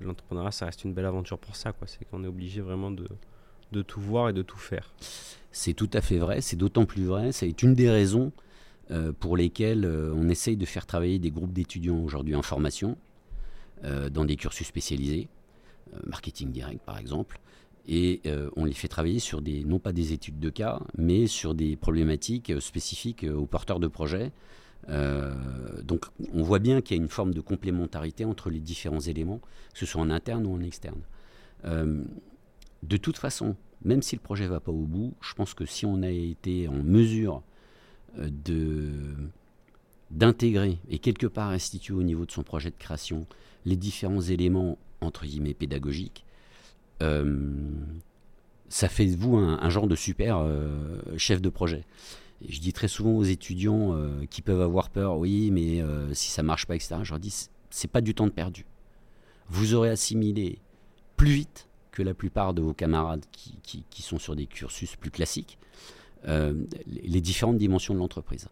l'entrepreneuriat, 0.00 0.50
ça 0.50 0.66
reste 0.66 0.84
une 0.84 0.94
belle 0.94 1.06
aventure 1.06 1.38
pour 1.38 1.56
ça. 1.56 1.72
C'est 1.86 2.04
qu'on 2.06 2.24
est 2.24 2.28
obligé 2.28 2.60
vraiment 2.60 2.90
de, 2.90 3.06
tout 3.82 4.00
voir 4.00 4.28
et 4.28 4.32
de 4.32 4.42
tout 4.42 4.58
faire. 4.58 4.94
C'est 5.52 5.74
tout 5.74 5.90
à 5.92 6.00
fait 6.00 6.18
vrai, 6.18 6.40
c'est 6.40 6.56
d'autant 6.56 6.86
plus 6.86 7.04
vrai, 7.04 7.32
c'est 7.32 7.62
une 7.62 7.74
des 7.74 7.90
raisons 7.90 8.32
euh, 8.90 9.12
pour 9.12 9.36
lesquelles 9.36 9.84
euh, 9.84 10.12
on 10.14 10.28
essaye 10.28 10.56
de 10.56 10.66
faire 10.66 10.86
travailler 10.86 11.18
des 11.18 11.30
groupes 11.30 11.52
d'étudiants 11.52 11.98
aujourd'hui 11.98 12.34
en 12.34 12.42
formation, 12.42 12.96
euh, 13.84 14.10
dans 14.10 14.24
des 14.24 14.36
cursus 14.36 14.66
spécialisés, 14.66 15.28
marketing 16.06 16.50
direct 16.50 16.84
par 16.84 16.98
exemple, 16.98 17.40
et 17.86 18.22
on 18.56 18.64
les 18.64 18.72
fait 18.72 18.88
travailler 18.88 19.18
sur 19.18 19.42
des, 19.42 19.62
non 19.62 19.78
pas 19.78 19.92
des 19.92 20.14
études 20.14 20.40
de 20.40 20.48
cas, 20.48 20.80
mais 20.96 21.26
sur 21.26 21.54
des 21.54 21.76
problématiques 21.76 22.50
spécifiques 22.58 23.24
aux 23.24 23.44
porteurs 23.44 23.78
de 23.78 23.88
projets. 23.88 24.32
Donc 24.88 26.06
on 26.32 26.42
voit 26.42 26.58
bien 26.58 26.80
qu'il 26.80 26.96
y 26.96 27.00
a 27.00 27.02
une 27.02 27.08
forme 27.08 27.32
de 27.32 27.40
complémentarité 27.40 28.24
entre 28.24 28.50
les 28.50 28.60
différents 28.60 29.00
éléments, 29.00 29.40
que 29.72 29.78
ce 29.78 29.86
soit 29.86 30.02
en 30.02 30.10
interne 30.10 30.46
ou 30.46 30.54
en 30.54 30.60
externe 30.60 31.00
de 32.88 32.96
toute 32.96 33.18
façon, 33.18 33.56
même 33.84 34.02
si 34.02 34.16
le 34.16 34.20
projet 34.20 34.44
ne 34.44 34.50
va 34.50 34.60
pas 34.60 34.72
au 34.72 34.84
bout, 34.86 35.14
je 35.20 35.34
pense 35.34 35.54
que 35.54 35.64
si 35.66 35.86
on 35.86 36.02
a 36.02 36.10
été 36.10 36.68
en 36.68 36.82
mesure 36.82 37.42
euh, 38.18 38.28
de 38.44 38.92
d'intégrer 40.10 40.78
et 40.90 40.98
quelque 40.98 41.26
part 41.26 41.50
restituer 41.50 41.94
au 41.94 42.02
niveau 42.02 42.24
de 42.24 42.30
son 42.30 42.44
projet 42.44 42.70
de 42.70 42.76
création 42.76 43.26
les 43.64 43.74
différents 43.74 44.20
éléments 44.20 44.78
entre 45.00 45.24
guillemets 45.24 45.54
pédagogiques, 45.54 46.24
euh, 47.02 47.58
ça 48.68 48.88
fait 48.88 49.06
de 49.06 49.16
vous 49.16 49.36
un, 49.36 49.70
genre 49.70 49.88
de 49.88 49.96
super 49.96 50.38
euh, 50.38 51.00
chef 51.16 51.40
de 51.40 51.48
projet. 51.48 51.84
Je 52.48 52.60
dis 52.60 52.72
très 52.72 52.88
souvent 52.88 53.12
aux 53.12 53.24
étudiants 53.24 53.96
qui 54.30 54.42
peuvent 54.42 54.60
avoir 54.60 54.90
peur, 54.90 55.18
oui, 55.18 55.50
mais 55.50 55.82
si 56.12 56.30
ça 56.30 56.42
marche 56.42 56.66
pas, 56.66 56.74
etc. 56.74 56.96
Je 57.02 57.10
leur 57.10 57.20
dis, 57.20 57.48
c'est 57.70 57.90
pas 57.90 58.00
du 58.00 58.14
temps 58.14 58.26
de 58.26 58.32
perdu. 58.32 58.66
Vous 59.48 59.74
aurez 59.74 59.90
assimilé 59.90 60.58
plus 61.16 61.30
vite 61.30 61.68
que 61.90 62.02
la 62.02 62.14
plupart 62.14 62.54
de 62.54 62.62
vos 62.62 62.74
camarades 62.74 63.24
qui, 63.32 64.02
sont 64.02 64.18
sur 64.18 64.34
des 64.36 64.46
cursus 64.46 64.96
plus 64.96 65.10
classiques, 65.10 65.58
euh, 66.26 66.54
les 66.86 67.20
différentes 67.20 67.58
dimensions 67.58 67.94
de 67.94 67.98
l'entreprise. 67.98 68.48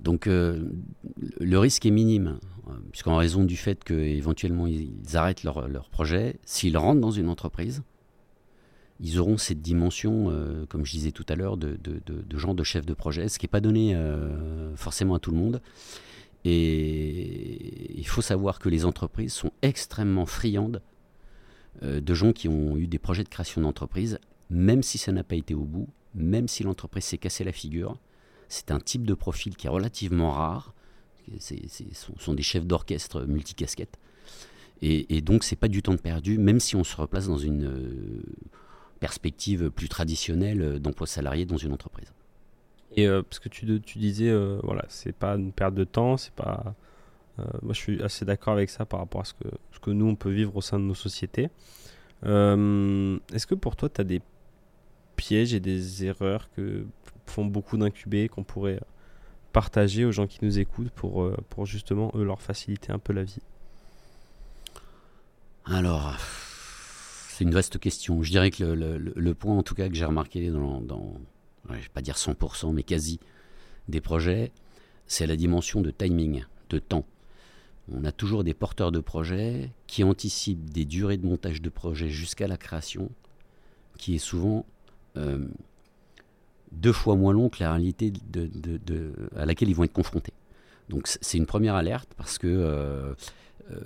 Donc 0.00 0.26
euh, 0.26 0.68
le 1.38 1.58
risque 1.58 1.86
est 1.86 1.90
minime, 1.90 2.38
euh, 2.68 2.72
puisqu'en 2.90 3.16
raison 3.16 3.44
du 3.44 3.56
fait 3.56 3.84
qu'éventuellement 3.84 4.66
ils 4.66 4.92
arrêtent 5.14 5.44
leur 5.44 5.90
projet, 5.90 6.40
s'ils 6.44 6.76
rentrent 6.76 7.00
dans 7.00 7.10
une 7.10 7.28
entreprise, 7.28 7.82
ils 9.00 9.18
auront 9.18 9.38
cette 9.38 9.62
dimension, 9.62 10.30
comme 10.68 10.84
je 10.84 10.92
disais 10.92 11.10
tout 11.10 11.24
à 11.28 11.34
l'heure, 11.34 11.56
de, 11.56 11.78
de, 11.82 12.00
de, 12.06 12.38
genre 12.38 12.54
de 12.54 12.62
chef 12.62 12.84
de 12.84 12.92
projet, 12.94 13.28
ce 13.28 13.38
qui 13.38 13.46
n'est 13.46 13.50
pas 13.50 13.60
donné 13.60 13.96
forcément 14.76 15.14
à 15.14 15.18
tout 15.18 15.30
le 15.30 15.38
monde. 15.38 15.60
Et 16.44 17.98
il 17.98 18.06
faut 18.06 18.22
savoir 18.22 18.58
que 18.58 18.68
les 18.68 18.84
entreprises 18.84 19.32
sont 19.32 19.52
extrêmement 19.62 20.26
friandes 20.26 20.82
euh, 21.82 22.00
de 22.00 22.14
gens 22.14 22.32
qui 22.32 22.48
ont 22.48 22.76
eu 22.76 22.86
des 22.86 22.98
projets 22.98 23.24
de 23.24 23.28
création 23.28 23.60
d'entreprise, 23.60 24.18
même 24.48 24.82
si 24.82 24.98
ça 24.98 25.12
n'a 25.12 25.22
pas 25.22 25.36
été 25.36 25.54
au 25.54 25.64
bout, 25.64 25.88
même 26.14 26.48
si 26.48 26.62
l'entreprise 26.62 27.04
s'est 27.04 27.18
cassée 27.18 27.44
la 27.44 27.52
figure. 27.52 27.98
C'est 28.48 28.70
un 28.70 28.80
type 28.80 29.06
de 29.06 29.14
profil 29.14 29.56
qui 29.56 29.66
est 29.66 29.70
relativement 29.70 30.32
rare. 30.32 30.74
Ce 31.38 31.54
sont, 32.18 32.34
des 32.34 32.42
chefs 32.42 32.66
d'orchestre 32.66 33.22
multicasquettes. 33.22 33.98
Et, 34.82 35.14
et 35.16 35.20
donc, 35.20 35.44
c'est 35.44 35.56
pas 35.56 35.68
du 35.68 35.82
temps 35.82 35.96
perdu, 35.96 36.38
même 36.38 36.58
si 36.58 36.74
on 36.74 36.82
se 36.82 36.96
replace 36.96 37.28
dans 37.28 37.38
une 37.38 37.66
euh, 37.66 38.22
perspective 39.00 39.70
plus 39.70 39.88
traditionnelle 39.88 40.78
d'emploi 40.78 41.06
salarié 41.06 41.46
dans 41.46 41.56
une 41.56 41.72
entreprise. 41.72 42.12
Et 42.96 43.06
euh, 43.06 43.22
parce 43.22 43.38
que 43.38 43.48
tu, 43.48 43.80
tu 43.80 43.98
disais, 43.98 44.32
voilà, 44.62 44.84
c'est 44.88 45.12
pas 45.12 45.34
une 45.34 45.52
perte 45.52 45.74
de 45.74 45.84
temps, 45.84 46.16
c'est 46.16 46.34
pas 46.34 46.74
euh, 47.40 47.44
moi, 47.62 47.74
je 47.74 47.78
suis 47.78 48.02
assez 48.02 48.24
d'accord 48.24 48.54
avec 48.54 48.70
ça 48.70 48.84
par 48.84 49.00
rapport 49.00 49.20
à 49.20 49.24
ce 49.24 49.34
que, 49.34 49.48
ce 49.72 49.78
que 49.78 49.90
nous, 49.90 50.06
on 50.06 50.16
peut 50.16 50.30
vivre 50.30 50.56
au 50.56 50.60
sein 50.60 50.78
de 50.78 50.84
nos 50.84 50.94
sociétés. 50.94 51.48
Euh, 52.24 53.18
est-ce 53.32 53.46
que 53.46 53.54
pour 53.54 53.76
toi, 53.76 53.88
tu 53.88 54.00
as 54.00 54.04
des 54.04 54.20
pièges 55.16 55.54
et 55.54 55.60
des 55.60 56.04
erreurs 56.04 56.50
que 56.52 56.84
font 57.26 57.44
beaucoup 57.44 57.76
d'incubés 57.76 58.28
qu'on 58.28 58.44
pourrait 58.44 58.80
partager 59.52 60.04
aux 60.04 60.12
gens 60.12 60.26
qui 60.26 60.38
nous 60.42 60.58
écoutent 60.58 60.90
pour, 60.90 61.22
euh, 61.22 61.36
pour 61.48 61.66
justement, 61.66 62.10
eux, 62.14 62.24
leur 62.24 62.42
faciliter 62.42 62.92
un 62.92 62.98
peu 62.98 63.12
la 63.12 63.24
vie? 63.24 63.42
Alors, 65.64 66.16
c'est 67.40 67.44
une 67.44 67.54
vaste 67.54 67.78
question. 67.78 68.22
Je 68.22 68.30
dirais 68.30 68.50
que 68.50 68.64
le, 68.64 69.34
point, 69.34 69.56
en 69.56 69.62
tout 69.62 69.74
cas, 69.74 69.88
que 69.88 69.94
j'ai 69.94 70.04
remarqué 70.04 70.50
dans, 70.50 70.82
je 71.70 71.72
ne 71.72 71.78
vais 71.78 71.88
pas 71.88 72.02
dire 72.02 72.16
100%, 72.16 72.74
mais 72.74 72.82
quasi, 72.82 73.18
des 73.88 74.02
projets, 74.02 74.52
c'est 75.06 75.26
la 75.26 75.36
dimension 75.36 75.80
de 75.80 75.90
timing, 75.90 76.44
de 76.68 76.78
temps. 76.78 77.06
On 77.90 78.04
a 78.04 78.12
toujours 78.12 78.44
des 78.44 78.52
porteurs 78.52 78.92
de 78.92 79.00
projets 79.00 79.70
qui 79.86 80.04
anticipent 80.04 80.68
des 80.68 80.84
durées 80.84 81.16
de 81.16 81.26
montage 81.26 81.62
de 81.62 81.70
projet 81.70 82.10
jusqu'à 82.10 82.46
la 82.46 82.58
création, 82.58 83.10
qui 83.96 84.16
est 84.16 84.18
souvent 84.18 84.66
euh, 85.16 85.48
deux 86.72 86.92
fois 86.92 87.16
moins 87.16 87.32
long 87.32 87.48
que 87.48 87.64
la 87.64 87.72
réalité 87.72 88.12
à 89.34 89.46
laquelle 89.46 89.70
ils 89.70 89.74
vont 89.74 89.84
être 89.84 89.94
confrontés. 89.94 90.34
Donc 90.90 91.06
c'est 91.06 91.38
une 91.38 91.46
première 91.46 91.74
alerte 91.74 92.10
parce 92.18 92.36
que 92.36 92.46
euh, 92.46 93.14
euh, 93.70 93.80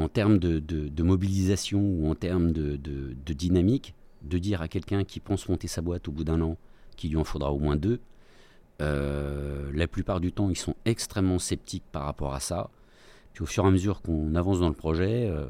en 0.00 0.08
termes 0.08 0.38
de, 0.38 1.02
mobilisation 1.02 1.80
ou 1.80 2.10
en 2.10 2.14
termes 2.14 2.52
de, 2.52 2.76
dynamique, 3.32 3.94
de 4.22 4.38
dire 4.38 4.62
à 4.62 4.68
quelqu'un 4.68 5.04
qui 5.04 5.20
pense 5.20 5.48
monter 5.48 5.68
sa 5.68 5.82
boîte 5.82 6.08
au 6.08 6.12
bout 6.12 6.24
d'un 6.24 6.40
an 6.40 6.56
qu'il 6.96 7.10
lui 7.10 7.16
en 7.16 7.24
faudra 7.24 7.52
au 7.52 7.58
moins 7.58 7.76
deux, 7.76 8.00
euh, 8.80 9.70
la 9.74 9.86
plupart 9.86 10.20
du 10.20 10.32
temps, 10.32 10.50
ils 10.50 10.56
sont 10.56 10.74
extrêmement 10.84 11.38
sceptiques 11.38 11.84
par 11.92 12.04
rapport 12.04 12.34
à 12.34 12.40
ça. 12.40 12.70
Puis 13.32 13.42
au 13.42 13.46
fur 13.46 13.64
et 13.64 13.68
à 13.68 13.70
mesure 13.70 14.02
qu'on 14.02 14.34
avance 14.34 14.60
dans 14.60 14.68
le 14.68 14.74
projet, 14.74 15.28
euh, 15.28 15.46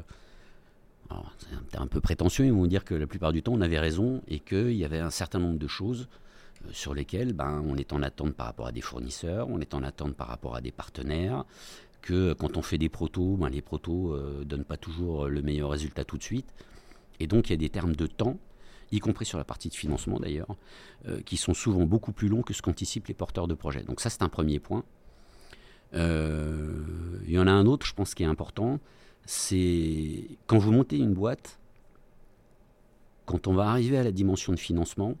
c'est 1.69 1.77
un, 1.77 1.87
peu 1.87 1.99
prétentieux, 1.99 2.45
ils 2.45 2.53
vont 2.53 2.67
dire 2.67 2.85
que 2.85 2.93
la 2.93 3.07
plupart 3.07 3.33
du 3.33 3.41
temps, 3.43 3.53
on 3.53 3.61
avait 3.61 3.79
raison 3.79 4.21
et 4.27 4.39
qu'il 4.39 4.73
y 4.73 4.85
avait 4.85 4.99
un 4.99 5.09
certain 5.09 5.39
nombre 5.39 5.59
de 5.59 5.67
choses 5.67 6.07
euh, 6.65 6.69
sur 6.71 6.93
lesquelles 6.93 7.33
ben, 7.33 7.63
on 7.65 7.75
est 7.75 7.93
en 7.93 8.01
attente 8.01 8.33
par 8.33 8.47
rapport 8.47 8.67
à 8.67 8.71
des 8.71 8.81
fournisseurs, 8.81 9.47
on 9.49 9.59
est 9.59 9.73
en 9.73 9.83
attente 9.83 10.15
par 10.15 10.27
rapport 10.27 10.55
à 10.55 10.61
des 10.61 10.71
partenaires, 10.71 11.45
que 12.01 12.33
quand 12.33 12.57
on 12.57 12.61
fait 12.61 12.77
des 12.77 12.89
protos, 12.89 13.37
ben, 13.37 13.49
les 13.49 13.61
protos 13.61 14.17
ne 14.17 14.43
donnent 14.43 14.65
pas 14.65 14.77
toujours 14.77 15.27
le 15.27 15.41
meilleur 15.41 15.69
résultat 15.69 16.03
tout 16.03 16.17
de 16.17 16.23
suite. 16.23 16.53
Et 17.19 17.27
donc 17.27 17.49
il 17.49 17.51
y 17.51 17.53
a 17.53 17.57
des 17.57 17.69
termes 17.69 17.95
de 17.95 18.07
temps 18.07 18.37
y 18.91 18.99
compris 18.99 19.25
sur 19.25 19.37
la 19.37 19.43
partie 19.43 19.69
de 19.69 19.73
financement 19.73 20.19
d'ailleurs, 20.19 20.55
euh, 21.07 21.21
qui 21.21 21.37
sont 21.37 21.53
souvent 21.53 21.85
beaucoup 21.85 22.11
plus 22.11 22.27
longs 22.27 22.41
que 22.41 22.53
ce 22.53 22.61
qu'anticipent 22.61 23.07
les 23.07 23.13
porteurs 23.13 23.47
de 23.47 23.53
projets. 23.53 23.83
Donc 23.83 24.01
ça, 24.01 24.09
c'est 24.09 24.23
un 24.23 24.29
premier 24.29 24.59
point. 24.59 24.83
Euh, 25.93 27.19
il 27.25 27.31
y 27.31 27.39
en 27.39 27.47
a 27.47 27.51
un 27.51 27.65
autre, 27.65 27.85
je 27.85 27.93
pense, 27.93 28.13
qui 28.13 28.23
est 28.23 28.27
important, 28.27 28.79
c'est 29.25 30.25
quand 30.47 30.57
vous 30.57 30.71
montez 30.71 30.97
une 30.97 31.13
boîte, 31.13 31.59
quand 33.25 33.47
on 33.47 33.53
va 33.53 33.69
arriver 33.69 33.97
à 33.97 34.03
la 34.03 34.11
dimension 34.11 34.53
de 34.53 34.59
financement, 34.59 35.15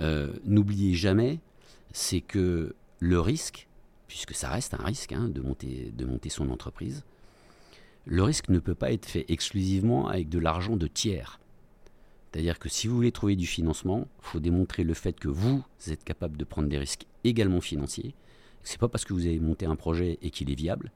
euh, 0.00 0.32
n'oubliez 0.44 0.94
jamais, 0.94 1.40
c'est 1.92 2.20
que 2.20 2.74
le 2.98 3.20
risque, 3.20 3.68
puisque 4.12 4.34
ça 4.34 4.50
reste 4.50 4.74
un 4.74 4.84
risque 4.84 5.12
hein, 5.12 5.30
de, 5.30 5.40
monter, 5.40 5.90
de 5.96 6.04
monter 6.04 6.28
son 6.28 6.50
entreprise, 6.50 7.02
le 8.04 8.22
risque 8.22 8.50
ne 8.50 8.58
peut 8.58 8.74
pas 8.74 8.92
être 8.92 9.06
fait 9.06 9.24
exclusivement 9.28 10.06
avec 10.06 10.28
de 10.28 10.38
l'argent 10.38 10.76
de 10.76 10.86
tiers. 10.86 11.40
C'est-à-dire 12.30 12.58
que 12.58 12.68
si 12.68 12.88
vous 12.88 12.94
voulez 12.94 13.10
trouver 13.10 13.36
du 13.36 13.46
financement, 13.46 14.06
il 14.18 14.24
faut 14.26 14.38
démontrer 14.38 14.84
le 14.84 14.92
fait 14.92 15.18
que 15.18 15.28
vous 15.28 15.64
êtes 15.88 16.04
capable 16.04 16.36
de 16.36 16.44
prendre 16.44 16.68
des 16.68 16.76
risques 16.76 17.06
également 17.24 17.62
financiers. 17.62 18.14
Ce 18.64 18.72
n'est 18.72 18.78
pas 18.78 18.88
parce 18.88 19.06
que 19.06 19.14
vous 19.14 19.24
avez 19.24 19.40
monté 19.40 19.64
un 19.64 19.76
projet 19.76 20.18
et 20.20 20.28
qu'il 20.28 20.50
est 20.50 20.56
viable 20.56 20.92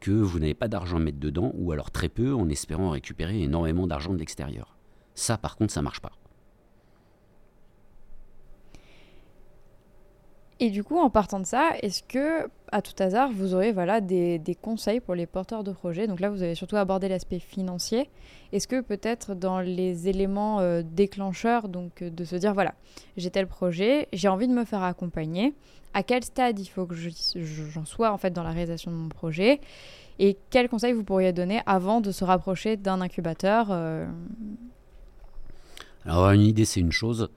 que 0.00 0.10
vous 0.10 0.40
n'avez 0.40 0.54
pas 0.54 0.66
d'argent 0.66 0.96
à 0.96 1.00
mettre 1.00 1.20
dedans, 1.20 1.52
ou 1.54 1.70
alors 1.70 1.92
très 1.92 2.08
peu 2.08 2.34
en 2.34 2.48
espérant 2.48 2.90
récupérer 2.90 3.40
énormément 3.40 3.86
d'argent 3.86 4.12
de 4.12 4.18
l'extérieur. 4.18 4.76
Ça, 5.14 5.38
par 5.38 5.56
contre, 5.56 5.72
ça 5.72 5.80
ne 5.80 5.84
marche 5.84 6.00
pas. 6.00 6.12
Et 10.60 10.70
du 10.70 10.82
coup, 10.82 10.98
en 10.98 11.08
partant 11.08 11.38
de 11.38 11.46
ça, 11.46 11.70
est-ce 11.82 12.02
que, 12.02 12.48
à 12.72 12.82
tout 12.82 13.00
hasard, 13.00 13.30
vous 13.30 13.54
aurez 13.54 13.70
voilà, 13.70 14.00
des, 14.00 14.58
conseils 14.60 14.98
pour 14.98 15.14
les 15.14 15.26
porteurs 15.26 15.62
de 15.62 15.70
projets? 15.70 16.08
Donc 16.08 16.18
là, 16.18 16.30
vous 16.30 16.42
avez 16.42 16.56
surtout 16.56 16.74
abordé 16.76 17.08
l'aspect 17.08 17.38
financier. 17.38 18.10
Est-ce 18.52 18.66
que 18.66 18.80
peut-être 18.80 19.34
dans 19.34 19.60
les 19.60 20.08
éléments 20.08 20.58
euh, 20.58 20.82
déclencheurs, 20.82 21.68
donc 21.68 22.02
euh, 22.02 22.10
de 22.10 22.24
se 22.24 22.34
dire, 22.34 22.54
voilà, 22.54 22.74
j'ai 23.16 23.30
tel 23.30 23.46
projet, 23.46 24.08
j'ai 24.12 24.26
envie 24.26 24.48
de 24.48 24.52
me 24.52 24.64
faire 24.64 24.82
accompagner, 24.82 25.54
à 25.94 26.02
quel 26.02 26.24
stade 26.24 26.58
il 26.58 26.66
faut 26.66 26.86
que 26.86 26.96
j'en 26.96 27.84
sois 27.84 28.12
en 28.12 28.18
fait 28.18 28.30
dans 28.30 28.42
la 28.42 28.50
réalisation 28.50 28.90
de 28.90 28.96
mon 28.96 29.08
projet? 29.08 29.60
Et 30.18 30.36
quels 30.50 30.68
conseils 30.68 30.92
vous 30.92 31.04
pourriez 31.04 31.32
donner 31.32 31.60
avant 31.66 32.00
de 32.00 32.10
se 32.10 32.24
rapprocher 32.24 32.76
d'un 32.76 33.00
incubateur 33.00 33.68
euh? 33.70 34.06
Alors, 36.04 36.30
une 36.30 36.40
idée, 36.40 36.64
c'est 36.64 36.80
une 36.80 36.90
chose. 36.90 37.30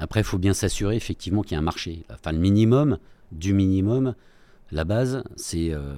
Après, 0.00 0.20
il 0.20 0.24
faut 0.24 0.38
bien 0.38 0.54
s'assurer 0.54 0.96
effectivement 0.96 1.42
qu'il 1.42 1.52
y 1.52 1.56
a 1.56 1.58
un 1.58 1.62
marché. 1.62 2.04
Enfin, 2.10 2.32
le 2.32 2.38
minimum 2.38 2.98
du 3.32 3.52
minimum, 3.52 4.14
la 4.72 4.84
base, 4.84 5.22
c'est 5.36 5.72
euh, 5.72 5.94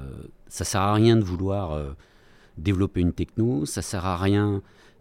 ça 0.48 0.64
sert 0.64 0.80
à 0.80 0.92
rien 0.92 1.16
de 1.16 1.22
vouloir 1.22 1.72
euh, 1.72 1.92
développer 2.58 3.00
une 3.00 3.12
techno, 3.12 3.64
ça 3.64 3.80
sert 3.80 4.04
à 4.04 4.16
rien 4.16 4.60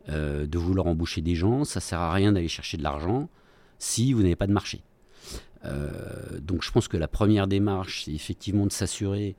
euh, 0.09 0.45
de 0.45 0.57
vouloir 0.59 0.85
embaucher 0.85 1.21
des 1.21 1.33
gens, 1.33 1.63
ça 1.63 1.79
sert 1.79 1.99
à 1.99 2.13
rien 2.13 2.31
d'aller 2.31 2.47
chercher 2.47 2.77
de 2.77 2.83
l'argent 2.83 3.27
si 3.79 4.13
vous 4.13 4.21
n'avez 4.21 4.35
pas 4.35 4.47
de 4.47 4.53
marché. 4.53 4.83
donc, 6.39 6.61
je 6.61 6.71
pense 6.71 6.87
que 6.87 6.97
la 6.97 7.07
première 7.07 7.47
démarche, 7.47 8.03
c'est 8.05 8.13
effectivement 8.13 8.67
de 8.67 8.71
s'assurer 8.71 9.35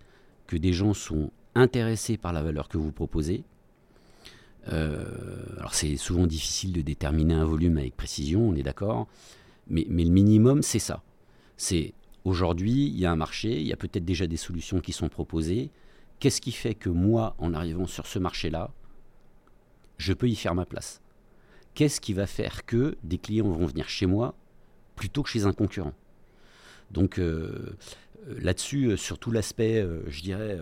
que 0.49 0.57
des 0.57 0.73
gens 0.73 0.93
sont 0.93 1.31
intéressés 1.55 2.17
par 2.17 2.33
la 2.33 2.43
valeur 2.43 2.69
que 2.69 2.79
vous 2.79 2.91
proposez. 2.91 3.45
alors, 4.67 5.75
c'est 5.75 5.97
souvent 5.97 6.27
difficile 6.27 6.73
de 6.73 6.83
déterminer 6.83 7.35
un 7.35 7.45
volume 7.45 7.79
avec 7.79 7.97
précision, 7.97 8.49
on 8.49 8.57
est 8.57 8.65
d'accord. 8.65 9.07
Mais, 9.69 9.85
le 9.89 10.11
minimum, 10.11 10.63
c'est 10.63 10.79
ça. 10.79 11.03
C'est 11.57 11.95
aujourd'hui, 12.25 12.87
il 12.87 12.99
y 12.99 13.07
a 13.07 13.13
un 13.13 13.17
marché, 13.17 13.61
il 13.61 13.67
y 13.67 13.73
a 13.73 13.77
peut-être 13.77 14.05
déjà 14.05 14.27
des 14.27 14.37
solutions 14.37 14.81
qui 14.81 14.93
sont 14.93 15.09
proposées. 15.09 15.71
Qu'est-ce 16.19 16.41
qui 16.41 16.53
fait 16.53 16.75
que 16.75 16.89
moi, 16.89 17.35
en 17.39 17.55
arrivant 17.55 17.87
sur 17.87 18.07
ce 18.07 18.19
marché-là, 18.19 18.71
je 19.99 20.13
peux 20.13 20.29
y 20.29 20.37
faire 20.37 20.55
ma 20.55 20.67
place? 20.67 21.01
Qu'est-ce 21.75 22.01
qui 22.01 22.13
va 22.13 22.27
faire 22.27 22.67
que 22.67 22.97
des 23.03 23.19
clients 23.19 23.49
vont 23.49 23.67
venir 23.67 23.89
chez 23.89 24.07
moi 24.07 24.35
plutôt 24.95 25.23
que 25.23 25.31
chez 25.31 25.45
un 25.45 25.53
concurrent? 25.53 25.95
Donc 26.91 27.19
euh, 27.19 27.77
euh, 28.29 28.39
là-dessus, 28.41 28.87
euh, 28.87 28.97
sur 28.97 29.19
tout 29.19 29.31
l'aspect, 29.31 29.87
je 30.07 30.23
dirais, 30.23 30.59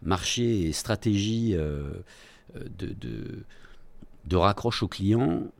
marché 0.00 0.62
et 0.62 0.72
stratégie 0.72 1.54
de, 1.54 2.94
de, 4.24 4.36
raccroche 4.36 4.82
aux 4.82 4.88
clients, 4.88 5.52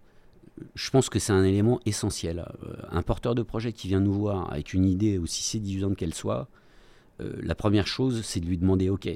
je 0.75 0.91
pense 0.91 1.09
que 1.09 1.19
c'est 1.19 1.33
un 1.33 1.45
élément 1.45 1.81
essentiel. 1.87 2.47
Euh, 2.65 2.75
un 2.91 3.03
porteur 3.03 3.35
de 3.35 3.43
projet 3.43 3.73
qui 3.73 3.89
vient 3.89 4.01
nous 4.01 4.13
voir 4.13 4.53
avec 4.53 4.75
une 4.75 4.85
idée, 4.85 5.19
aussi 5.19 5.43
séduisante 5.43 5.97
qu'elle 5.97 6.15
soit, 6.15 6.49
euh, 7.21 7.33
la 7.43 7.55
première 7.55 7.87
chose, 7.87 8.23
c'est 8.23 8.41
de 8.41 8.47
lui 8.47 8.59
demander, 8.59 8.89
OK, 8.89 9.09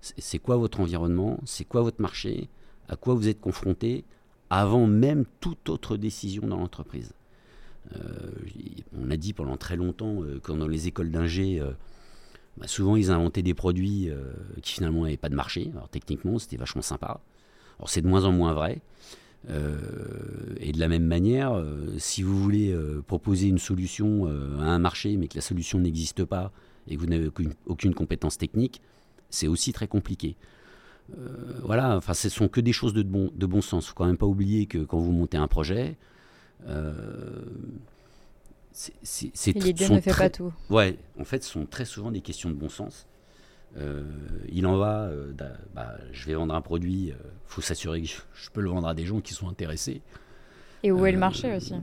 c'est 0.00 0.38
quoi 0.38 0.56
votre 0.56 0.80
environnement, 0.80 1.38
c'est 1.44 1.64
quoi 1.64 1.82
votre 1.82 2.00
marché, 2.00 2.48
à 2.88 2.96
quoi 2.96 3.14
vous 3.14 3.28
êtes 3.28 3.40
confronté, 3.40 4.04
avant 4.50 4.86
même 4.86 5.24
toute 5.40 5.68
autre 5.68 5.96
décision 5.96 6.46
dans 6.46 6.56
l'entreprise. 6.56 7.12
Euh, 7.96 8.30
on 8.98 9.10
a 9.10 9.16
dit 9.16 9.32
pendant 9.32 9.56
très 9.56 9.76
longtemps 9.76 10.22
que 10.42 10.52
dans 10.52 10.68
les 10.68 10.88
écoles 10.88 11.10
d'ingé, 11.10 11.60
bah, 12.56 12.66
souvent 12.66 12.96
ils 12.96 13.10
inventaient 13.10 13.42
des 13.42 13.54
produits 13.54 14.10
qui 14.62 14.74
finalement 14.74 15.02
n'avaient 15.02 15.16
pas 15.16 15.28
de 15.28 15.34
marché. 15.34 15.70
Alors 15.74 15.88
techniquement, 15.88 16.38
c'était 16.38 16.56
vachement 16.56 16.82
sympa. 16.82 17.20
Alors 17.78 17.90
c'est 17.90 18.02
de 18.02 18.08
moins 18.08 18.24
en 18.24 18.32
moins 18.32 18.52
vrai. 18.52 18.80
Euh, 19.50 19.78
et 20.58 20.72
de 20.72 20.80
la 20.80 20.88
même 20.88 21.04
manière, 21.04 21.52
euh, 21.52 21.94
si 21.98 22.22
vous 22.22 22.38
voulez 22.38 22.72
euh, 22.72 23.02
proposer 23.06 23.48
une 23.48 23.58
solution 23.58 24.26
à 24.26 24.64
un 24.64 24.78
marché, 24.78 25.16
mais 25.16 25.28
que 25.28 25.36
la 25.36 25.40
solution 25.40 25.78
n'existe 25.78 26.24
pas 26.24 26.52
et 26.88 26.96
que 26.96 27.00
vous 27.00 27.06
n'avez 27.06 27.30
aucune, 27.66 27.94
compétence 27.94 28.38
technique, 28.38 28.80
c'est 29.30 29.46
aussi 29.46 29.72
très 29.72 29.88
compliqué. 29.88 30.36
voilà, 31.62 31.96
enfin, 31.96 32.14
ce 32.14 32.28
sont 32.28 32.48
que 32.48 32.60
des 32.60 32.72
choses 32.72 32.92
de 32.92 33.02
bon, 33.02 33.30
de 33.34 33.46
bon 33.46 33.60
sens. 33.60 33.84
Il 33.84 33.86
ne 33.86 33.88
faut 33.88 33.94
quand 33.94 34.06
même 34.06 34.16
pas 34.16 34.26
oublier 34.26 34.66
que 34.66 34.78
quand 34.78 34.98
vous 34.98 35.12
montez 35.12 35.36
un 35.36 35.48
projet, 35.48 35.96
c'est 38.72 39.54
l'idée 39.54 39.88
ne 39.88 40.00
fait 40.00 40.14
pas 40.14 40.30
tout. 40.30 40.52
Ouais, 40.70 40.98
en 41.18 41.24
fait, 41.24 41.44
ce 41.44 41.50
sont 41.50 41.66
très 41.66 41.84
souvent 41.84 42.10
des 42.10 42.20
questions 42.20 42.50
de 42.50 42.54
bon 42.54 42.68
sens. 42.68 43.07
Euh, 43.76 44.02
il 44.50 44.66
en 44.66 44.76
va, 44.76 45.02
euh, 45.02 45.32
bah, 45.74 45.96
je 46.12 46.26
vais 46.26 46.34
vendre 46.34 46.54
un 46.54 46.60
produit, 46.60 47.08
il 47.08 47.12
euh, 47.12 47.16
faut 47.46 47.60
s'assurer 47.60 48.02
que 48.02 48.08
je, 48.08 48.50
peux 48.52 48.60
le 48.60 48.70
vendre 48.70 48.88
à 48.88 48.94
des 48.94 49.04
gens 49.04 49.20
qui 49.20 49.34
sont 49.34 49.48
intéressés. 49.48 50.00
Et 50.82 50.90
où 50.90 51.04
est 51.06 51.12
le 51.12 51.18
marché 51.18 51.54
aussi 51.54 51.74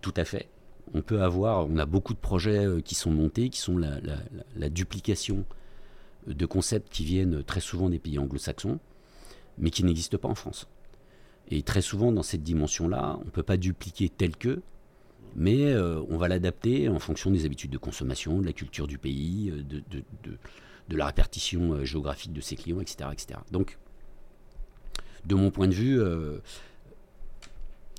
Tout 0.00 0.14
à 0.16 0.24
fait. 0.24 0.48
On 0.92 1.02
peut 1.02 1.22
avoir, 1.22 1.66
on 1.68 1.76
a 1.76 1.86
beaucoup 1.86 2.14
de 2.14 2.18
projets 2.18 2.66
qui 2.84 2.96
sont 2.96 3.12
montés, 3.12 3.48
qui 3.48 3.60
sont 3.60 3.78
la, 3.78 4.68
duplication 4.68 5.44
de 6.26 6.46
concepts 6.46 6.92
qui 6.92 7.04
viennent 7.04 7.44
très 7.44 7.60
souvent 7.60 7.88
des 7.88 8.00
pays 8.00 8.18
anglo-saxons, 8.18 8.80
mais 9.56 9.70
qui 9.70 9.84
n'existent 9.84 10.18
pas 10.18 10.28
en 10.28 10.34
France. 10.34 10.66
Et 11.48 11.62
très 11.62 11.80
souvent, 11.80 12.10
dans 12.10 12.24
cette 12.24 12.42
dimension-là, 12.42 13.18
on 13.20 13.24
ne 13.24 13.30
peut 13.30 13.44
pas 13.44 13.56
dupliquer 13.56 14.08
tel 14.08 14.36
que, 14.36 14.62
mais 15.36 15.76
on 15.76 16.16
va 16.16 16.26
l'adapter 16.26 16.88
en 16.88 16.98
fonction 16.98 17.30
des 17.30 17.46
habitudes 17.46 17.70
de 17.70 17.78
consommation, 17.78 18.40
de 18.40 18.46
la 18.46 18.52
culture 18.52 18.88
du 18.88 18.98
pays, 18.98 19.52
de, 19.52 19.84
de 19.88 20.38
la 20.96 21.06
répartition 21.06 21.72
euh, 21.72 21.84
géographique 21.84 22.32
de 22.32 22.40
ses 22.40 22.56
clients, 22.56 22.80
etc., 22.80 23.10
etc. 23.12 23.40
Donc, 23.50 23.78
de 25.24 25.34
mon 25.34 25.50
point 25.50 25.68
de 25.68 25.74
vue... 25.74 26.00
Euh, 26.00 26.38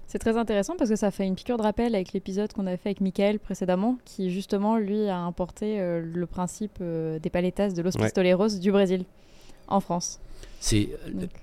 c'est 0.07 0.19
très 0.19 0.35
intéressant 0.35 0.75
parce 0.75 0.89
que 0.89 0.97
ça 0.97 1.09
fait 1.09 1.25
une 1.25 1.35
piqûre 1.35 1.57
de 1.57 1.61
rappel 1.63 1.95
avec 1.95 2.11
l'épisode 2.11 2.51
qu'on 2.51 2.67
a 2.67 2.75
fait 2.75 2.89
avec 2.89 3.01
Michael 3.01 3.39
précédemment, 3.39 3.97
qui 4.03 4.29
justement, 4.29 4.77
lui, 4.77 5.07
a 5.07 5.17
importé 5.17 5.79
euh, 5.79 6.01
le 6.01 6.25
principe 6.25 6.83
des 6.83 7.29
paletas 7.29 7.69
de 7.69 7.81
Los 7.81 7.91
Pistoleros 7.91 8.59
du 8.59 8.71
Brésil 8.71 9.05
en 9.67 9.79
France. 9.79 10.19
C'est 10.59 10.89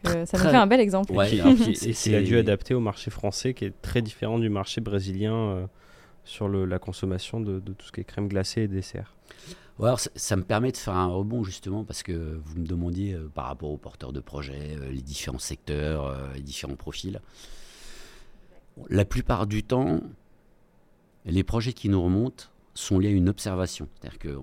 ça 0.04 0.20
nous 0.20 0.26
fait 0.26 0.54
un 0.54 0.66
bel 0.66 0.80
exemple. 0.80 1.12
Ouais, 1.12 1.30
il 1.32 2.14
a 2.14 2.22
dû 2.22 2.36
adapter 2.36 2.74
au 2.74 2.80
marché 2.80 3.10
français 3.10 3.54
qui 3.54 3.64
est 3.64 3.72
très 3.80 4.02
différent 4.02 4.38
du 4.38 4.50
marché 4.50 4.80
brésilien 4.80 5.66
sur 6.24 6.46
le, 6.46 6.66
la 6.66 6.78
consommation 6.78 7.40
de, 7.40 7.60
de, 7.60 7.72
tout 7.72 7.86
ce 7.86 7.92
qui 7.92 8.00
est 8.02 8.04
crème 8.04 8.28
glacée 8.28 8.62
et 8.62 8.68
dessert. 8.68 9.14
Alors 9.86 10.00
ça, 10.00 10.36
me 10.36 10.42
permet 10.42 10.72
de 10.72 10.76
faire 10.76 10.96
un 10.96 11.06
rebond 11.06 11.44
justement 11.44 11.84
parce 11.84 12.02
que 12.02 12.40
vous 12.44 12.58
me 12.58 12.66
demandiez 12.66 13.14
euh, 13.14 13.28
par 13.32 13.46
rapport 13.46 13.70
aux 13.70 13.76
porteurs 13.76 14.12
de 14.12 14.20
projets, 14.20 14.76
euh, 14.76 14.90
les 14.90 15.02
différents 15.02 15.38
secteurs, 15.38 16.06
euh, 16.06 16.32
les 16.34 16.40
différents 16.40 16.76
profils. 16.76 17.20
La 18.88 19.04
plupart 19.04 19.46
du 19.46 19.62
temps, 19.62 20.00
les 21.24 21.44
projets 21.44 21.72
qui 21.72 21.88
nous 21.88 22.02
remontent 22.02 22.46
sont 22.74 22.98
liés 22.98 23.08
à 23.08 23.12
une 23.12 23.28
observation. 23.28 23.88
C'est-à-dire 23.94 24.18
que, 24.18 24.38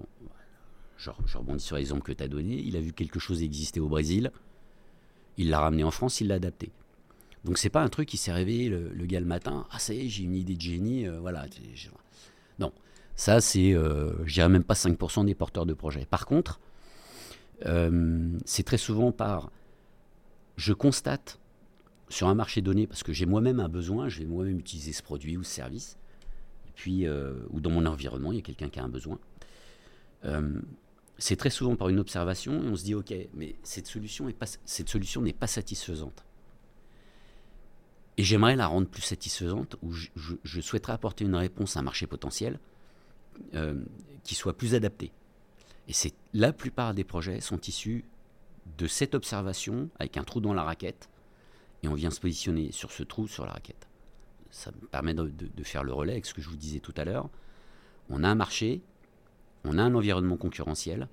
je, 0.98 1.12
je 1.26 1.38
rebondis 1.38 1.63
sur 1.63 1.76
l'exemple 1.76 2.04
que 2.04 2.13
tu 2.13 2.24
as 2.24 2.30
donné, 2.30 2.56
il 2.56 2.78
a 2.78 2.80
vu 2.80 2.93
quelque 2.93 3.19
chose 3.19 3.43
exister 3.43 3.82
au 3.82 3.89
Brésil, 3.89 4.32
il 5.38 5.50
l'a 5.50 5.60
ramené 5.60 5.84
en 5.84 5.91
France, 5.91 6.21
il 6.21 6.28
l'a 6.28 6.36
adapté. 6.36 6.71
Donc 7.43 7.58
c'est 7.58 7.69
pas 7.69 7.82
un 7.82 7.89
truc 7.89 8.08
qui 8.08 8.17
s'est 8.17 8.32
réveillé 8.32 8.69
le, 8.69 9.06
gars 9.06 9.19
le 9.19 9.26
matin, 9.26 9.67
ah 9.69 9.80
ça 9.80 9.93
y 9.93 10.06
est, 10.06 10.10
j'ai 10.10 10.24
une 10.24 10.36
idée 10.36 10.56
de 10.56 10.62
génie, 10.62 11.06
voilà. 11.08 11.45
Non, 12.58 12.71
ça 13.15 13.41
c'est, 13.41 13.73
euh, 13.73 14.13
je 14.25 14.34
dirais 14.34 14.49
même 14.49 14.63
pas 14.63 14.73
5% 14.73 15.25
des 15.25 15.36
porteurs 15.36 15.65
de 15.65 15.73
projets. 15.73 16.06
Par 16.06 16.25
contre, 16.25 16.60
euh, 17.65 18.30
c'est 18.45 18.63
très 18.63 18.78
souvent 18.78 19.12
par, 19.12 19.51
je 20.58 20.73
constate 20.73 21.39
sur 22.10 22.28
un 22.28 22.36
marché 22.36 22.62
donné, 22.62 22.88
parce 22.88 23.04
que 23.04 23.13
j'ai 23.13 23.25
moi-même 23.25 23.60
un 23.60 23.69
besoin, 23.69 24.10
je 24.10 24.19
vais 24.19 24.25
moi-même 24.25 24.60
utiliser 24.60 24.93
ce 24.93 25.01
produit 25.01 25.38
ou 25.38 25.43
ce 25.43 25.51
service, 25.51 25.97
puis, 26.75 27.08
ou 27.49 27.62
dans 27.62 27.71
mon 27.71 27.86
environnement, 27.86 28.32
il 28.32 28.36
y 28.36 28.39
a 28.39 28.41
quelqu'un 28.41 28.69
qui 28.69 28.80
a 28.80 28.84
un 28.84 28.89
besoin. 28.89 29.17
c'est 31.17 31.38
très 31.38 31.49
souvent 31.49 31.75
par 31.75 31.89
une 31.89 31.99
observation 31.99 32.62
et 32.63 32.67
on 32.67 32.75
se 32.75 32.84
dit 32.84 32.93
ok, 32.93 33.13
mais 33.34 33.56
cette 33.63 33.88
solution 33.88 34.32
cette 34.65 34.89
solution 34.89 35.21
n'est 35.21 35.34
pas 35.34 35.47
satisfaisante. 35.47 36.25
Et 38.17 38.23
j'aimerais 38.23 38.56
la 38.56 38.67
rendre 38.67 38.88
plus 38.88 39.01
satisfaisante, 39.01 39.75
où 39.82 39.91
je, 39.91 40.62
souhaiterais 40.62 40.93
apporter 40.93 41.25
une 41.25 41.36
réponse 41.36 41.75
à 41.75 41.82
un 41.82 41.84
marché 41.84 42.08
potentiel 42.08 42.60
euh, 43.54 43.84
qui 44.24 44.36
soit 44.36 44.58
plus 44.58 44.76
adapté. 44.76 45.12
Et 45.88 45.93
c'est 45.93 46.13
la 46.34 46.54
plupart 46.54 46.93
des 46.93 47.04
projets 47.04 47.41
sont 47.41 47.60
issus 47.62 48.06
de 48.78 48.88
cette 48.88 49.13
observation 49.15 49.89
avec 50.00 50.17
un 50.17 50.24
trou 50.24 50.41
dans 50.41 50.54
la 50.54 50.63
raquette, 50.63 51.10
et 51.84 51.88
on 51.88 51.93
vient 51.93 52.10
se 52.10 52.19
positionner 52.19 52.71
sur 52.71 52.91
ce 52.91 53.04
trou 53.04 53.28
sur 53.28 53.45
la 53.45 53.54
raquette. 53.54 53.88
Ça 54.50 54.71
me 54.71 54.88
permet 54.88 55.13
de, 55.13 55.28
de 55.30 55.63
faire 55.63 55.84
le 55.84 55.93
relais 55.93 56.13
avec 56.13 56.26
ce 56.26 56.34
que 56.34 56.41
je 56.41 56.50
vous 56.50 56.56
disais 56.56 56.80
tout 56.80 56.93
à 56.98 57.06
l'heure. 57.06 57.30
On 58.10 58.24
a 58.24 58.30
un 58.30 58.36
marché, 58.36 58.82
on 59.63 59.78
a 59.78 59.84
un 59.84 59.93
environnement 59.93 60.38
concurrentiel, 60.38 61.08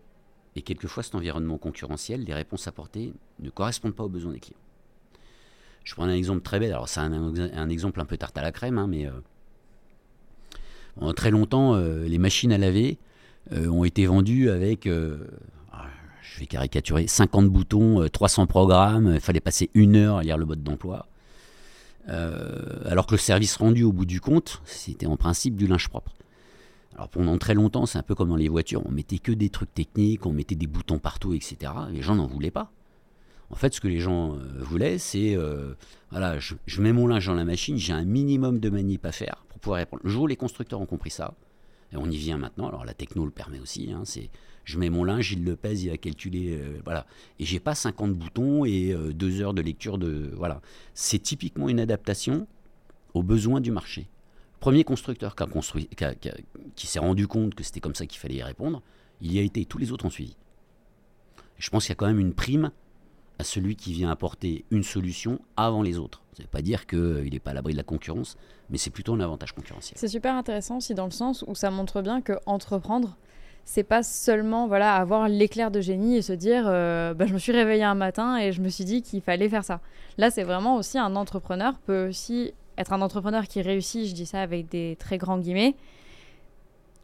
et 0.54 0.62
quelquefois 0.62 1.02
cet 1.02 1.14
environnement 1.14 1.58
concurrentiel, 1.58 2.24
les 2.24 2.34
réponses 2.34 2.66
apportées 2.68 3.12
ne 3.40 3.50
correspondent 3.50 3.94
pas 3.94 4.04
aux 4.04 4.08
besoins 4.08 4.32
des 4.32 4.40
clients. 4.40 4.58
Je 5.84 5.94
prends 5.94 6.04
un 6.04 6.12
exemple 6.12 6.42
très 6.42 6.60
bête. 6.60 6.70
Alors, 6.70 6.88
c'est 6.88 7.00
un, 7.00 7.68
exemple 7.68 8.00
un 8.00 8.04
peu 8.04 8.16
tarte 8.16 8.36
à 8.38 8.42
la 8.42 8.52
crème, 8.52 8.78
hein, 8.78 8.86
mais 8.86 9.06
euh, 9.06 9.12
très 11.14 11.30
longtemps, 11.30 11.74
euh, 11.74 12.06
les 12.06 12.18
machines 12.18 12.52
à 12.52 12.58
laver 12.58 12.98
euh, 13.52 13.68
ont 13.68 13.84
été 13.84 14.06
vendues 14.06 14.50
avec, 14.50 14.88
ah, 15.72 15.84
je 16.22 16.40
vais 16.40 16.46
caricaturer, 16.46 17.06
50 17.06 17.48
boutons, 17.48 18.08
300 18.08 18.46
programmes. 18.46 19.12
Il 19.14 19.20
fallait 19.20 19.40
passer 19.40 19.70
une 19.74 19.96
heure 19.96 20.18
à 20.18 20.22
lire 20.22 20.38
le 20.38 20.46
mode 20.46 20.62
d'emploi. 20.62 21.06
alors 22.06 23.06
que 23.06 23.12
le 23.12 23.18
service 23.18 23.56
rendu 23.56 23.84
au 23.84 23.92
bout 23.92 24.06
du 24.06 24.20
compte, 24.20 24.60
c'était 24.64 25.06
en 25.06 25.16
principe 25.16 25.56
du 25.56 25.66
linge 25.66 25.88
propre. 25.88 26.12
Alors 26.94 27.08
pendant 27.08 27.38
très 27.38 27.54
longtemps, 27.54 27.86
c'est 27.86 27.98
un 27.98 28.02
peu 28.02 28.14
comme 28.14 28.28
dans 28.28 28.36
les 28.36 28.48
voitures, 28.48 28.82
on 28.86 28.90
mettait 28.90 29.18
que 29.18 29.32
des 29.32 29.48
trucs 29.48 29.72
techniques, 29.72 30.26
on 30.26 30.32
mettait 30.32 30.54
des 30.54 30.66
boutons 30.66 30.98
partout, 30.98 31.32
etc. 31.32 31.72
Les 31.90 32.02
gens 32.02 32.14
n'en 32.14 32.26
voulaient 32.26 32.50
pas. 32.50 32.70
En 33.50 33.54
fait, 33.54 33.74
ce 33.74 33.80
que 33.80 33.88
les 33.88 34.00
gens 34.00 34.34
euh, 34.34 34.38
voulaient, 34.60 34.98
c'est 34.98 35.36
euh, 35.36 35.74
voilà, 36.10 36.38
je, 36.38 36.80
mets 36.80 36.92
mon 36.92 37.06
linge 37.06 37.26
dans 37.26 37.34
la 37.34 37.44
machine, 37.44 37.76
j'ai 37.76 37.92
un 37.92 38.04
minimum 38.04 38.58
de 38.60 38.70
manip 38.70 39.04
à 39.04 39.12
faire 39.12 39.44
pouvoir 39.62 39.78
répondre. 39.78 40.02
Le 40.04 40.10
jour 40.10 40.28
les 40.28 40.36
constructeurs 40.36 40.80
ont 40.80 40.86
compris 40.86 41.10
ça, 41.10 41.34
et 41.92 41.96
on 41.96 42.06
y 42.06 42.16
vient 42.16 42.38
maintenant, 42.38 42.68
alors 42.68 42.84
la 42.84 42.94
techno 42.94 43.24
le 43.24 43.30
permet 43.30 43.60
aussi, 43.60 43.90
hein, 43.92 44.02
c'est 44.04 44.30
je 44.64 44.78
mets 44.78 44.90
mon 44.90 45.02
linge, 45.02 45.32
il 45.32 45.44
le 45.44 45.56
pèse, 45.56 45.82
il 45.82 45.90
va 45.90 45.96
calculer, 45.96 46.56
euh, 46.56 46.80
voilà. 46.84 47.06
Et 47.40 47.44
j'ai 47.44 47.58
pas 47.58 47.74
50 47.74 48.14
boutons 48.14 48.64
et 48.64 48.94
deux 49.12 49.40
heures 49.40 49.54
de 49.54 49.60
lecture 49.60 49.98
de. 49.98 50.32
Voilà. 50.36 50.60
C'est 50.94 51.18
typiquement 51.18 51.68
une 51.68 51.80
adaptation 51.80 52.46
aux 53.12 53.24
besoins 53.24 53.60
du 53.60 53.72
marché. 53.72 54.08
Premier 54.60 54.84
constructeur 54.84 55.34
qui, 55.34 55.44
construit, 55.46 55.88
qui 56.76 56.86
s'est 56.86 57.00
rendu 57.00 57.26
compte 57.26 57.56
que 57.56 57.64
c'était 57.64 57.80
comme 57.80 57.96
ça 57.96 58.06
qu'il 58.06 58.20
fallait 58.20 58.36
y 58.36 58.42
répondre, 58.44 58.80
il 59.20 59.32
y 59.32 59.40
a 59.40 59.42
été, 59.42 59.64
tous 59.64 59.78
les 59.78 59.90
autres 59.90 60.04
ont 60.04 60.10
suivi. 60.10 60.36
Je 61.58 61.68
pense 61.70 61.84
qu'il 61.84 61.90
y 61.90 61.92
a 61.92 61.96
quand 61.96 62.06
même 62.06 62.20
une 62.20 62.32
prime 62.32 62.70
à 63.40 63.44
celui 63.44 63.76
qui 63.76 63.92
vient 63.92 64.10
apporter 64.10 64.64
une 64.70 64.84
solution 64.84 65.40
avant 65.56 65.82
les 65.82 65.98
autres. 65.98 66.21
Ça 66.32 66.38
ne 66.38 66.44
veut 66.44 66.50
pas 66.50 66.62
dire 66.62 66.86
qu'il 66.86 67.28
n'est 67.30 67.38
pas 67.40 67.50
à 67.50 67.54
l'abri 67.54 67.72
de 67.72 67.78
la 67.78 67.82
concurrence, 67.82 68.36
mais 68.70 68.78
c'est 68.78 68.90
plutôt 68.90 69.12
un 69.12 69.20
avantage 69.20 69.52
concurrentiel. 69.52 69.98
C'est 69.98 70.08
super 70.08 70.34
intéressant 70.34 70.78
aussi 70.78 70.94
dans 70.94 71.04
le 71.04 71.10
sens 71.10 71.44
où 71.46 71.54
ça 71.54 71.70
montre 71.70 72.00
bien 72.00 72.22
que 72.22 72.32
entreprendre, 72.46 73.18
c'est 73.64 73.82
pas 73.82 74.02
seulement 74.02 74.66
voilà 74.66 74.94
avoir 74.94 75.28
l'éclair 75.28 75.70
de 75.70 75.80
génie 75.80 76.16
et 76.16 76.22
se 76.22 76.32
dire 76.32 76.64
euh, 76.66 77.12
bah, 77.12 77.26
je 77.26 77.34
me 77.34 77.38
suis 77.38 77.52
réveillé 77.52 77.84
un 77.84 77.94
matin 77.94 78.38
et 78.38 78.50
je 78.50 78.62
me 78.62 78.68
suis 78.68 78.84
dit 78.84 79.02
qu'il 79.02 79.20
fallait 79.20 79.50
faire 79.50 79.62
ça. 79.62 79.80
Là, 80.16 80.30
c'est 80.30 80.42
vraiment 80.42 80.76
aussi 80.76 80.98
un 80.98 81.16
entrepreneur 81.16 81.78
peut 81.78 82.08
aussi 82.08 82.54
être 82.78 82.94
un 82.94 83.02
entrepreneur 83.02 83.46
qui 83.46 83.60
réussit, 83.60 84.08
je 84.08 84.14
dis 84.14 84.26
ça 84.26 84.40
avec 84.40 84.70
des 84.70 84.96
très 84.98 85.18
grands 85.18 85.38
guillemets, 85.38 85.74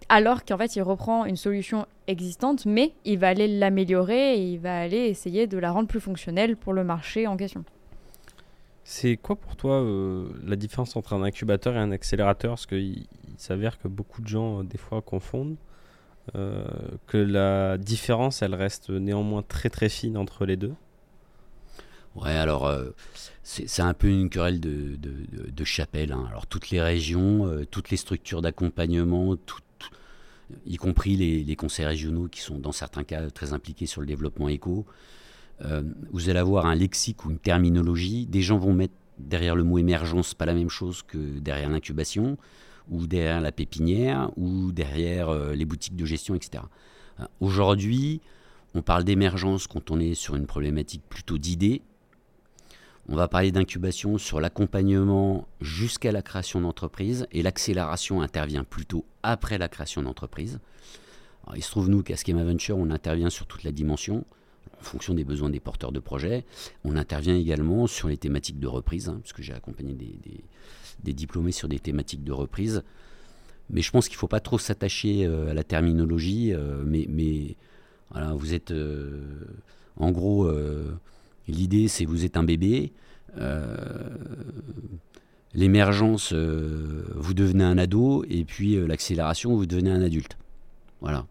alors 0.08 0.46
qu'en 0.46 0.56
fait 0.56 0.74
il 0.76 0.82
reprend 0.82 1.26
une 1.26 1.36
solution 1.36 1.86
existante, 2.06 2.64
mais 2.64 2.92
il 3.04 3.18
va 3.18 3.28
aller 3.28 3.46
l'améliorer 3.46 4.38
et 4.38 4.42
il 4.42 4.58
va 4.58 4.80
aller 4.80 4.96
essayer 4.96 5.46
de 5.46 5.58
la 5.58 5.70
rendre 5.70 5.86
plus 5.86 6.00
fonctionnelle 6.00 6.56
pour 6.56 6.72
le 6.72 6.82
marché 6.82 7.26
en 7.26 7.36
question. 7.36 7.64
C'est 8.90 9.18
quoi 9.18 9.36
pour 9.36 9.54
toi 9.54 9.82
euh, 9.82 10.26
la 10.46 10.56
différence 10.56 10.96
entre 10.96 11.12
un 11.12 11.22
incubateur 11.22 11.74
et 11.74 11.78
un 11.78 11.92
accélérateur? 11.92 12.52
Parce 12.52 12.64
qu'il 12.64 13.06
s'avère 13.36 13.78
que 13.78 13.86
beaucoup 13.86 14.22
de 14.22 14.28
gens, 14.28 14.60
euh, 14.60 14.62
des 14.64 14.78
fois, 14.78 15.02
confondent. 15.02 15.56
Euh, 16.36 16.64
que 17.06 17.18
la 17.18 17.76
différence, 17.76 18.40
elle 18.40 18.54
reste 18.54 18.88
néanmoins 18.88 19.42
très 19.42 19.68
très 19.68 19.90
fine 19.90 20.16
entre 20.16 20.46
les 20.46 20.56
deux. 20.56 20.72
Ouais, 22.16 22.32
alors 22.32 22.74
c'est 23.42 23.82
un 23.82 23.92
peu 23.92 24.08
une 24.08 24.30
querelle 24.30 24.58
de, 24.58 25.64
chapelle. 25.64 26.12
Hein. 26.12 26.24
Alors 26.30 26.46
toutes 26.46 26.70
les 26.70 26.80
régions, 26.80 27.46
toutes 27.70 27.90
les 27.90 27.98
structures 27.98 28.40
d'accompagnement, 28.40 29.36
y 30.64 30.76
compris 30.76 31.16
les, 31.16 31.56
conseils 31.56 31.86
régionaux 31.86 32.28
qui 32.28 32.40
sont 32.40 32.58
dans 32.58 32.72
certains 32.72 33.04
cas 33.04 33.28
très 33.28 33.52
impliqués 33.52 33.86
sur 33.86 34.00
le 34.00 34.06
développement 34.06 34.48
éco. 34.48 34.86
Euh, 35.64 35.82
vous 36.12 36.28
allez 36.28 36.38
avoir 36.38 36.66
un 36.66 36.74
lexique 36.74 37.24
ou 37.24 37.30
une 37.30 37.38
terminologie. 37.38 38.26
Des 38.26 38.42
gens 38.42 38.58
vont 38.58 38.72
mettre 38.72 38.94
derrière 39.18 39.56
le 39.56 39.64
mot 39.64 39.78
émergence 39.78 40.34
pas 40.34 40.46
la 40.46 40.54
même 40.54 40.70
chose 40.70 41.02
que 41.02 41.38
derrière 41.38 41.68
l'incubation, 41.68 42.38
ou 42.88 43.06
derrière 43.06 43.40
la 43.40 43.52
pépinière, 43.52 44.30
ou 44.36 44.72
derrière 44.72 45.28
euh, 45.28 45.54
les 45.54 45.64
boutiques 45.64 45.96
de 45.96 46.04
gestion, 46.04 46.34
etc. 46.34 46.64
Euh, 47.20 47.24
aujourd'hui, 47.40 48.20
on 48.74 48.82
parle 48.82 49.04
d'émergence 49.04 49.66
quand 49.66 49.90
on 49.90 49.98
est 49.98 50.14
sur 50.14 50.36
une 50.36 50.46
problématique 50.46 51.02
plutôt 51.08 51.38
d'idées, 51.38 51.82
on 53.10 53.16
va 53.16 53.26
parler 53.26 53.50
d'incubation 53.50 54.18
sur 54.18 54.38
l'accompagnement 54.38 55.48
jusqu'à 55.62 56.12
la 56.12 56.20
création 56.20 56.60
d'entreprise 56.60 57.26
et 57.32 57.42
l'accélération 57.42 58.20
intervient 58.20 58.64
plutôt 58.64 59.06
après 59.22 59.56
la 59.56 59.68
création 59.68 60.02
d'entreprise. 60.02 60.60
Il 61.56 61.62
se 61.62 61.70
trouve, 61.70 61.88
nous, 61.88 62.02
qu'à 62.02 62.16
Schema 62.16 62.44
Venture, 62.44 62.76
on 62.76 62.90
intervient 62.90 63.30
sur 63.30 63.46
toute 63.46 63.64
la 63.64 63.72
dimension 63.72 64.26
en 64.80 64.84
fonction 64.84 65.14
des 65.14 65.24
besoins 65.24 65.50
des 65.50 65.60
porteurs 65.60 65.92
de 65.92 66.00
projets. 66.00 66.44
On 66.84 66.96
intervient 66.96 67.36
également 67.36 67.86
sur 67.86 68.08
les 68.08 68.16
thématiques 68.16 68.60
de 68.60 68.66
reprise, 68.66 69.08
hein, 69.08 69.18
puisque 69.22 69.42
j'ai 69.42 69.52
accompagné 69.52 69.94
des, 69.94 71.12
diplômés 71.12 71.52
sur 71.52 71.68
des 71.68 71.78
thématiques 71.78 72.24
de 72.24 72.32
reprise. 72.32 72.82
Mais 73.70 73.82
je 73.82 73.90
pense 73.90 74.08
qu'il 74.08 74.16
ne 74.16 74.20
faut 74.20 74.28
pas 74.28 74.40
trop 74.40 74.58
s'attacher 74.58 75.26
euh, 75.26 75.50
à 75.50 75.54
la 75.54 75.64
terminologie. 75.64 76.52
Euh, 76.52 76.82
mais, 76.86 77.56
vous 78.34 78.54
êtes 78.54 78.70
euh, 78.70 79.22
en 79.96 80.10
gros 80.10 80.50
L'idée, 81.46 81.88
c'est 81.88 82.04
vous 82.04 82.24
êtes 82.24 82.36
un 82.36 82.44
bébé. 82.44 82.92
L'émergence, 85.54 86.32
vous 86.32 87.34
devenez 87.34 87.64
un 87.64 87.78
ado. 87.78 88.24
Et 88.28 88.44
puis 88.44 88.76
l'accélération, 88.86 89.54
vous 89.56 89.66
devenez 89.66 89.90
un 89.90 90.02
adulte. 90.02 90.36
Voilà. 91.00 91.26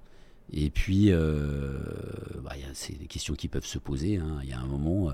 Et 0.53 0.69
puis, 0.69 1.11
bah, 1.11 2.53
c'est 2.73 2.97
des 2.97 3.07
questions 3.07 3.35
qui 3.35 3.47
peuvent 3.47 3.65
se 3.65 3.79
poser. 3.79 4.17
Hein. 4.17 4.39
Il 4.43 4.49
y 4.49 4.53
a 4.53 4.59
un 4.59 4.67
moment, 4.67 5.11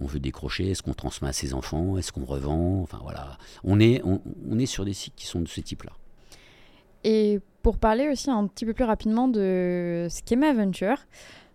on 0.00 0.06
veut 0.06 0.20
décrocher. 0.20 0.70
Est-ce 0.70 0.82
qu'on 0.82 0.94
transmet 0.94 1.28
à 1.28 1.32
ses 1.32 1.54
enfants 1.54 1.98
Est-ce 1.98 2.12
qu'on 2.12 2.24
revend 2.24 2.82
Enfin 2.82 2.98
voilà. 3.02 3.38
On 3.64 3.78
est, 3.78 4.02
on, 4.04 4.20
on 4.50 4.58
est 4.58 4.66
sur 4.66 4.84
des 4.84 4.94
sites 4.94 5.14
qui 5.14 5.26
sont 5.26 5.40
de 5.40 5.48
ce 5.48 5.60
type-là. 5.60 5.92
Et 7.04 7.40
pour 7.62 7.78
parler 7.78 8.08
aussi 8.08 8.30
un 8.30 8.46
petit 8.46 8.64
peu 8.64 8.74
plus 8.74 8.84
rapidement 8.84 9.28
de 9.28 10.08
Schema 10.10 10.52
Venture, 10.52 10.98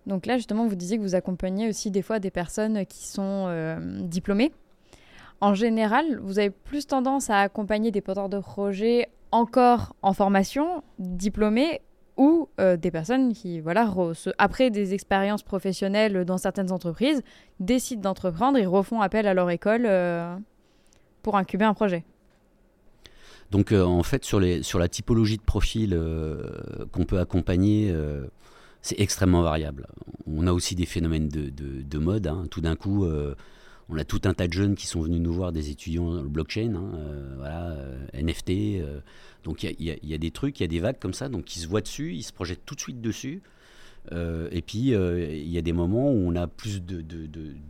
donc 0.06 0.26
là, 0.26 0.38
justement, 0.38 0.68
vous 0.68 0.76
disiez 0.76 0.98
que 0.98 1.02
vous 1.02 1.16
accompagnez 1.16 1.70
aussi 1.70 1.92
des 1.92 2.02
fois 2.02 2.20
des 2.20 2.32
personnes 2.32 2.86
qui 2.86 3.08
sont 3.08 3.46
euh, 3.48 3.78
diplômées. 4.02 4.52
En 5.42 5.54
général, 5.54 6.20
vous 6.22 6.40
avez 6.40 6.50
plus 6.50 6.88
tendance 6.88 7.30
à 7.30 7.40
accompagner 7.40 7.92
des 7.92 8.02
porteurs 8.02 8.30
de 8.30 8.40
projets 8.40 9.10
encore 9.32 9.96
en 10.02 10.14
formation, 10.14 10.84
diplômés, 11.00 11.82
ou 12.18 12.50
euh, 12.60 12.78
des 12.78 12.92
personnes 12.92 13.34
qui, 13.34 13.60
voilà, 13.60 13.92
après 14.38 14.70
des 14.70 14.94
expériences 14.94 15.44
professionnelles 15.44 16.26
dans 16.26 16.38
certaines 16.38 16.72
entreprises, 16.72 17.24
décident 17.60 18.02
d'entreprendre 18.02 18.58
et 18.58 18.66
refont 18.66 19.02
appel 19.02 19.28
à 19.28 19.34
leur 19.34 19.50
école 19.50 19.86
euh, 19.86 20.36
pour 21.22 21.38
incuber 21.38 21.66
un 21.66 21.74
projet. 21.74 22.04
Donc 23.52 23.72
en 23.72 24.02
fait, 24.02 24.26
sur, 24.26 24.40
les, 24.40 24.64
sur 24.64 24.80
la 24.80 24.88
typologie 24.88 25.38
de 25.38 25.44
profil 25.44 25.96
qu'on 26.92 27.06
peut 27.06 27.20
accompagner, 27.20 27.96
c'est 28.82 29.00
extrêmement 29.00 29.44
variable. 29.44 29.86
On 30.26 30.48
a 30.48 30.52
aussi 30.52 30.74
des 30.74 30.88
phénomènes 30.88 31.30
de, 31.30 31.52
de, 31.52 31.98
mode. 32.00 32.26
Hein. 32.26 32.46
Tout 32.50 32.62
d'un 32.62 32.76
coup, 32.76 33.06
on 33.90 33.98
a 33.98 34.04
tout 34.04 34.22
un 34.26 34.34
tas 34.34 34.48
de 34.48 34.54
jeunes 34.54 34.76
qui 34.76 34.88
sont 34.88 35.02
venus 35.02 35.22
nous 35.22 35.34
voir, 35.34 35.52
des 35.52 35.70
étudiants 35.70 36.14
dans 36.14 36.24
le 36.24 36.30
blockchain, 36.30 36.74
hein, 36.76 36.92
voilà, 37.38 37.78
NFT. 38.14 38.82
donc 39.44 39.64
il 39.64 39.76
y, 39.80 40.14
a 40.14 40.18
des 40.18 40.32
trucs, 40.32 40.60
il 40.60 40.64
y 40.64 40.66
a 40.66 40.68
des 40.68 40.80
vagues 40.80 41.00
comme 41.00 41.14
ça, 41.14 41.30
donc 41.30 41.56
ils 41.56 41.60
se 41.60 41.68
voient 41.68 41.82
dessus, 41.82 42.14
ils 42.14 42.24
se 42.24 42.34
projettent 42.34 42.66
tout 42.66 42.76
de 42.76 42.80
suite 42.80 43.02
dessus. 43.02 43.42
Euh, 44.12 44.50
et 44.52 44.62
puis, 44.62 44.94
euh, 44.94 45.34
il 45.34 45.50
y 45.50 45.58
a 45.58 45.62
des 45.62 45.74
moments 45.74 46.12
où 46.12 46.28
on 46.28 46.36
a 46.36 46.48
plus 46.48 46.84
de, 46.84 47.02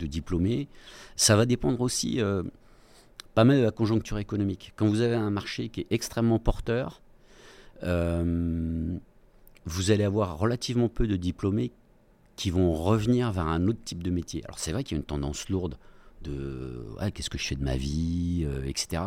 diplômés. 0.05 0.67
Ça 1.15 1.35
va 1.35 1.45
dépendre 1.45 1.81
aussi 1.81 2.21
euh, 2.21 2.43
pas 3.35 3.43
mal 3.43 3.57
de 3.57 3.63
la 3.63 3.71
conjoncture 3.71 4.17
économique. 4.17 4.73
Quand 4.75 4.87
vous 4.87 5.01
avez 5.01 5.15
un 5.15 5.29
marché 5.29 5.69
qui 5.69 5.81
est 5.81 5.87
extrêmement 5.91 6.39
porteur, 6.39 7.01
vous 9.65 9.91
allez 9.91 10.03
avoir 10.03 10.37
relativement 10.37 10.89
peu 10.89 11.07
de 11.07 11.17
diplômés 11.17 11.71
qui 12.35 12.49
vont 12.49 12.73
revenir 12.73 13.31
vers 13.31 13.47
un 13.47 13.67
autre 13.67 13.79
type 13.83 14.03
de 14.03 14.09
métier. 14.09 14.41
Alors 14.45 14.57
c'est 14.57 14.71
vrai 14.71 14.83
qu'il 14.83 14.95
y 14.95 14.97
a 14.97 15.01
une 15.01 15.05
tendance 15.05 15.49
lourde 15.49 15.77
de 16.23 16.87
qu'est-ce 17.13 17.29
que 17.29 17.37
je 17.37 17.45
fais 17.47 17.55
de 17.55 17.63
ma 17.63 17.77
vie, 17.77 18.47
etc. 18.65 19.01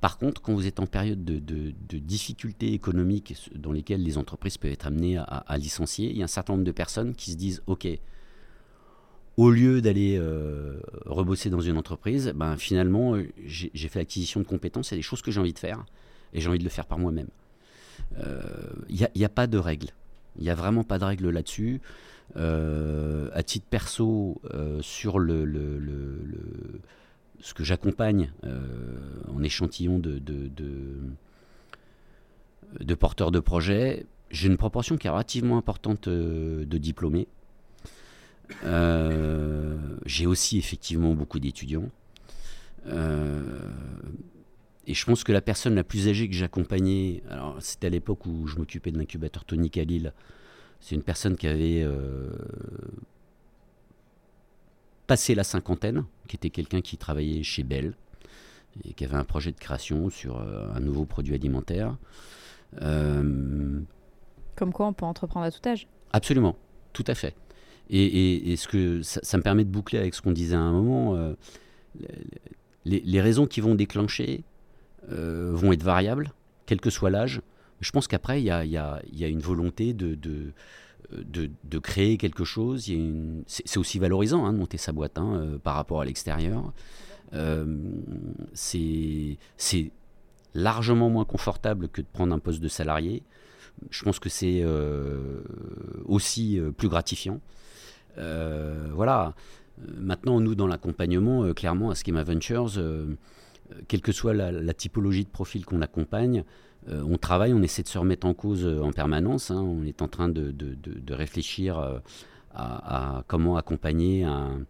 Par 0.00 0.18
contre, 0.18 0.42
quand 0.42 0.54
vous 0.54 0.66
êtes 0.66 0.78
en 0.78 0.86
période 0.86 1.24
de, 1.24 1.72
difficultés 1.98 2.72
économiques 2.72 3.50
dans 3.54 3.72
lesquelles 3.72 4.02
les 4.02 4.18
entreprises 4.18 4.58
peuvent 4.58 4.72
être 4.72 4.86
amenées 4.86 5.16
à, 5.18 5.58
licencier, 5.58 6.10
il 6.10 6.16
y 6.16 6.22
a 6.22 6.24
un 6.24 6.28
certain 6.28 6.52
nombre 6.52 6.64
de 6.64 6.72
personnes 6.72 7.14
qui 7.14 7.32
se 7.32 7.36
disent 7.36 7.62
OK, 7.66 7.88
au 9.36 9.50
lieu 9.50 9.82
d'aller 9.82 10.16
euh, 10.18 10.80
rebosser 11.04 11.50
dans 11.50 11.60
une 11.60 11.76
entreprise, 11.76 12.32
ben, 12.34 12.56
finalement, 12.56 13.16
euh, 13.16 13.28
j'ai 13.44 13.88
fait 13.88 13.98
l'acquisition 13.98 14.40
de 14.40 14.46
compétences, 14.46 14.90
il 14.90 14.94
y 14.94 14.96
a 14.96 14.98
des 14.98 15.02
choses 15.02 15.22
que 15.22 15.30
j'ai 15.30 15.40
envie 15.40 15.52
de 15.52 15.58
faire 15.58 15.84
et 16.32 16.40
j'ai 16.40 16.48
envie 16.48 16.58
de 16.58 16.64
le 16.64 16.70
faire 16.70 16.86
par 16.86 16.98
moi-même. 16.98 17.28
Euh, 18.18 18.42
il 18.88 19.08
n'y 19.14 19.24
a, 19.24 19.28
pas 19.28 19.46
de 19.46 19.58
règles. 19.58 19.90
Il 20.38 20.44
n'y 20.44 20.50
a 20.50 20.54
vraiment 20.54 20.84
pas 20.84 20.98
de 20.98 21.04
règles 21.04 21.30
là-dessus. 21.30 21.80
à 22.36 23.42
titre 23.42 23.66
perso, 23.68 24.40
sur 24.80 25.18
le 25.18 25.44
ce 27.40 27.54
que 27.54 27.64
j'accompagne 27.64 28.30
euh, 28.44 28.60
en 29.32 29.42
échantillon 29.42 29.98
de, 29.98 30.20
porteurs 32.98 33.30
de 33.30 33.40
projets, 33.40 34.06
j'ai 34.30 34.48
une 34.48 34.56
proportion 34.56 34.96
qui 34.96 35.06
est 35.06 35.10
relativement 35.10 35.58
importante 35.58 36.08
euh, 36.08 36.64
de 36.64 36.78
diplômés. 36.78 37.28
Euh, 38.64 39.78
j'ai 40.06 40.26
aussi 40.26 40.58
effectivement 40.58 41.14
beaucoup 41.14 41.38
d'étudiants. 41.38 41.88
Et 44.86 44.94
je 44.94 45.04
pense 45.04 45.24
que 45.24 45.32
la 45.32 45.40
personne 45.40 45.74
la 45.74 45.84
plus 45.84 46.08
âgée 46.08 46.28
que 46.28 46.34
j'ai 46.34 46.44
accompagnée, 46.44 47.22
alors 47.30 47.56
c'était 47.60 47.88
à 47.88 47.90
l'époque 47.90 48.26
où 48.26 48.46
je 48.46 48.56
m'occupais 48.56 48.90
de 48.90 48.98
l'incubateur 48.98 49.44
Tony 49.44 49.70
Khalil, 49.70 50.12
c'est 50.80 50.94
une 50.94 51.02
personne 51.02 51.36
qui 51.36 51.46
avait 51.46 51.84
passé 55.06 55.34
la 55.34 55.44
cinquantaine, 55.44 56.04
qui 56.28 56.36
était 56.36 56.50
quelqu'un 56.50 56.80
qui 56.80 56.96
travaillait 56.96 57.42
chez 57.42 57.62
Bell 57.62 57.94
et 58.84 58.92
qui 58.92 59.04
avait 59.04 59.16
un 59.16 59.24
projet 59.24 59.52
de 59.52 59.58
création 59.58 60.10
sur 60.10 60.38
euh, 60.38 60.66
un 60.74 60.80
nouveau 60.80 61.04
produit 61.04 61.34
alimentaire. 61.34 61.96
Euh, 62.82 63.80
Comme 64.56 64.72
quoi 64.72 64.86
on 64.86 64.92
peut 64.92 65.06
entreprendre 65.06 65.46
à 65.46 65.50
tout 65.50 65.66
âge 65.66 65.88
Absolument, 66.12 66.56
tout 66.92 67.04
à 67.06 67.14
fait. 67.14 67.34
Et, 67.88 68.56
ce 68.56 68.66
que 68.66 69.00
ça, 69.02 69.36
me 69.36 69.42
permet 69.42 69.64
de 69.64 69.70
boucler 69.70 70.00
avec 70.00 70.14
ce 70.14 70.20
qu'on 70.20 70.32
disait 70.32 70.56
à 70.56 70.60
un 70.60 70.72
moment, 70.72 71.14
euh, 71.14 71.34
les, 72.84 73.20
raisons 73.20 73.46
qui 73.46 73.60
vont 73.60 73.76
déclencher 73.76 74.42
vont 75.08 75.72
être 75.72 75.82
variables, 75.82 76.32
quel 76.66 76.80
que 76.80 76.90
soit 76.90 77.10
l'âge. 77.10 77.40
Je 77.80 77.90
pense 77.90 78.08
qu'après, 78.08 78.40
il 78.40 78.44
y 78.44 78.50
a, 78.50 79.00
une 79.12 79.40
volonté 79.40 79.92
de 79.92 81.78
créer 81.78 82.16
quelque 82.16 82.44
chose. 82.44 82.90
C'est 83.46 83.78
aussi 83.78 83.98
valorisant 83.98 84.44
hein, 84.46 84.52
de 84.52 84.58
monter 84.58 84.78
sa 84.78 84.92
boîte 84.92 85.18
hein, 85.18 85.34
euh, 85.34 85.58
par 85.58 85.74
rapport 85.74 86.00
à 86.00 86.04
l'extérieur. 86.04 86.72
Euh, 87.34 87.66
c'est 88.54 89.38
largement 90.54 91.10
moins 91.10 91.24
confortable 91.24 91.88
que 91.88 92.00
de 92.00 92.06
prendre 92.10 92.34
un 92.34 92.38
poste 92.38 92.60
de 92.60 92.68
salarié. 92.68 93.22
Je 93.90 94.04
pense 94.04 94.18
que 94.18 94.30
c'est 94.30 94.62
euh, 94.62 95.42
aussi 96.06 96.58
plus 96.76 96.88
gratifiant. 96.88 97.40
voilà. 98.16 99.34
Maintenant, 99.98 100.40
nous, 100.40 100.54
dans 100.54 100.66
l'accompagnement, 100.66 101.52
clairement, 101.52 101.90
à 101.90 101.94
Schema 101.94 102.22
Ventures, 102.22 102.70
quelle 103.88 104.00
que 104.00 104.12
soit 104.12 104.34
la 104.34 104.74
typologie 104.74 105.24
de 105.24 105.30
profil 105.30 105.64
qu'on 105.64 105.82
accompagne, 105.82 106.44
euh, 106.88 107.02
on 107.08 107.16
travaille, 107.16 107.52
on 107.52 107.62
essaie 107.62 107.82
de 107.82 107.88
se 107.88 107.98
remettre 107.98 108.26
en 108.26 108.34
cause 108.34 108.64
euh, 108.64 108.80
en 108.80 108.92
permanence. 108.92 109.50
Hein. 109.50 109.60
On 109.60 109.84
est 109.84 110.02
en 110.02 110.08
train 110.08 110.28
de, 110.28 110.54
réfléchir 111.10 111.78
euh, 111.78 111.98
à, 112.54 113.24
comment 113.26 113.56
accompagner 113.56 114.24
un, 114.24 114.60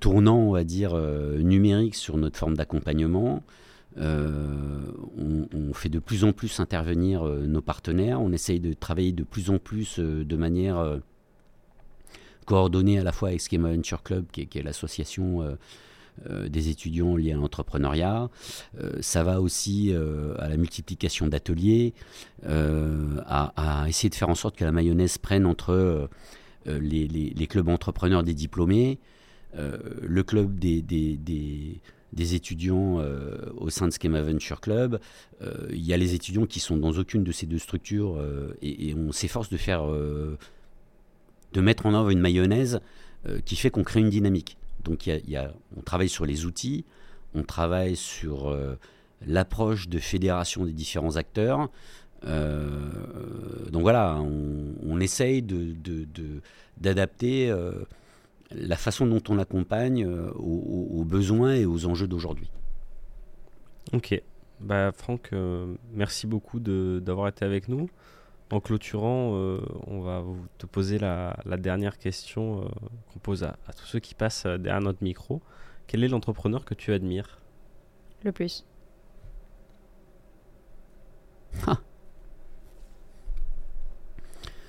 tournant, 0.00 0.38
on 0.38 0.52
va 0.52 0.64
dire, 0.64 0.94
numérique 0.94 1.94
sur 1.94 2.16
notre 2.16 2.38
forme 2.38 2.56
d'accompagnement. 2.56 3.42
on, 3.96 5.72
fait 5.74 5.88
de 5.88 5.98
plus 5.98 6.24
en 6.24 6.32
plus 6.32 6.60
intervenir 6.60 7.24
nos 7.24 7.60
partenaires. 7.60 8.20
On 8.20 8.32
essaye 8.32 8.60
de 8.60 8.72
travailler 8.72 9.12
de 9.12 9.24
plus 9.24 9.50
en 9.50 9.58
plus 9.58 9.98
de 9.98 10.36
manière 10.36 10.98
coordonnée 12.46 12.98
à 12.98 13.04
la 13.04 13.12
fois 13.12 13.30
avec 13.30 13.40
Schema 13.40 13.70
Venture 13.70 14.02
Club, 14.02 14.24
qui 14.32 14.42
est 14.42 14.62
l'association 14.62 15.56
des 16.28 16.68
étudiants 16.68 17.16
liés 17.16 17.32
à 17.32 17.36
l'entrepreneuriat. 17.36 18.30
Euh, 18.80 18.92
ça 19.00 19.22
va 19.22 19.40
aussi 19.40 19.92
euh, 19.92 20.34
à 20.38 20.48
la 20.48 20.56
multiplication 20.56 21.26
d'ateliers, 21.26 21.92
à, 22.46 23.84
essayer 23.88 24.10
de 24.10 24.14
faire 24.14 24.28
en 24.28 24.34
sorte 24.34 24.56
que 24.56 24.64
la 24.64 24.72
mayonnaise 24.72 25.18
prenne 25.18 25.46
entre 25.46 26.08
les, 26.66 27.46
clubs 27.48 27.68
entrepreneurs 27.68 28.22
des 28.22 28.34
diplômés, 28.34 28.98
le 29.56 30.22
club 30.22 30.58
des, 30.58 30.82
des, 30.82 32.34
étudiants 32.34 33.00
au 33.56 33.70
sein 33.70 33.88
de 33.88 33.92
Schema 33.92 34.20
Venture 34.20 34.60
Club. 34.60 35.00
Il 35.70 35.84
y 35.84 35.92
a 35.92 35.96
les 35.96 36.14
étudiants 36.14 36.46
qui 36.46 36.60
sont 36.60 36.76
dans 36.76 36.92
aucune 36.92 37.24
de 37.24 37.32
ces 37.32 37.46
deux 37.46 37.58
structures 37.58 38.22
et, 38.62 38.90
et, 38.90 38.94
on 38.94 39.12
s'efforce 39.12 39.48
de 39.48 39.56
faire, 39.56 39.86
de 39.86 41.60
mettre 41.60 41.86
en 41.86 41.94
œuvre 41.94 42.10
une 42.10 42.20
mayonnaise 42.20 42.80
qui 43.46 43.56
fait 43.56 43.70
qu'on 43.70 43.84
crée 43.84 44.00
une 44.00 44.10
dynamique. 44.10 44.58
Donc 44.84 45.10
on 45.76 45.80
travaille 45.80 46.08
sur 46.08 46.26
les 46.26 46.44
outils, 46.44 46.84
on 47.34 47.42
travaille 47.42 47.96
sur 47.96 48.48
euh, 48.48 48.78
l'approche 49.26 49.88
de 49.88 49.98
fédération 49.98 50.64
des 50.64 50.72
différents 50.72 51.16
acteurs. 51.16 51.70
Euh, 52.26 52.90
donc 53.70 53.82
voilà, 53.82 54.18
on, 54.18 55.00
essaye 55.00 55.42
d'adapter 56.78 57.50
euh, 57.50 57.72
la 58.50 58.76
façon 58.76 59.06
dont 59.06 59.22
on 59.28 59.38
accompagne 59.38 60.06
aux, 60.06 61.04
besoins 61.04 61.54
et 61.54 61.66
aux 61.66 61.86
enjeux 61.86 62.06
d'aujourd'hui. 62.06 62.50
Ok. 63.92 64.22
Bah, 64.60 64.92
Franck, 64.92 65.32
merci 65.92 66.26
beaucoup 66.26 66.60
d'avoir 66.60 67.28
été 67.28 67.44
avec 67.44 67.68
nous. 67.68 67.90
En 68.50 68.60
clôturant, 68.60 69.32
euh, 69.34 69.60
on 69.86 70.00
va 70.00 70.20
vous 70.20 70.38
te 70.58 70.66
poser 70.66 70.98
la, 70.98 71.34
dernière 71.58 71.98
question 71.98 72.60
euh, 72.60 72.68
qu'on 73.12 73.18
pose 73.18 73.42
à, 73.42 73.56
tous 73.76 73.86
ceux 73.86 74.00
qui 74.00 74.14
passent 74.14 74.44
euh, 74.46 74.58
derrière 74.58 74.82
notre 74.82 75.02
micro. 75.02 75.40
Quel 75.86 76.04
est 76.04 76.08
l'entrepreneur 76.08 76.64
que 76.64 76.74
tu 76.74 76.92
admires? 76.92 77.40
Le 78.22 78.32
plus. 78.32 78.64
Ah. 81.66 81.80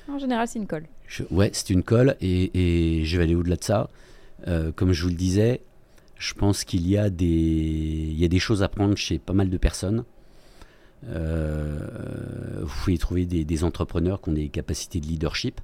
En 0.09 0.19
général, 0.19 0.47
c'est 0.47 0.59
une 0.59 0.67
colle. 0.67 0.88
ouais, 1.31 1.49
c'est 1.53 1.71
une 1.71 1.83
colle 1.83 2.15
et, 2.21 3.03
je 3.03 3.17
vais 3.17 3.23
aller 3.23 3.35
au-delà 3.35 3.55
de 3.55 3.63
ça. 3.63 3.89
comme 4.75 4.93
je 4.93 5.03
vous 5.03 5.09
le 5.09 5.15
disais, 5.15 5.61
je 6.17 6.33
pense 6.33 6.63
qu'il 6.63 6.88
y, 6.88 6.97
a 6.97 7.09
des, 7.09 7.25
il 7.25 8.17
y 8.17 8.23
a 8.23 8.27
des 8.27 8.39
choses 8.39 8.63
à 8.63 8.69
prendre 8.69 8.95
chez 8.95 9.19
pas 9.19 9.33
mal 9.33 9.49
de 9.49 9.57
personnes. 9.57 10.05
Euh, 11.09 12.61
vous 12.61 12.75
pouvez 12.83 12.97
trouver 12.97 13.25
des, 13.25 13.63
entrepreneurs 13.63 14.21
qui 14.21 14.29
ont 14.29 14.33
des 14.33 14.49
capacités 14.49 14.99
de 14.99 15.05
leadership. 15.05 15.61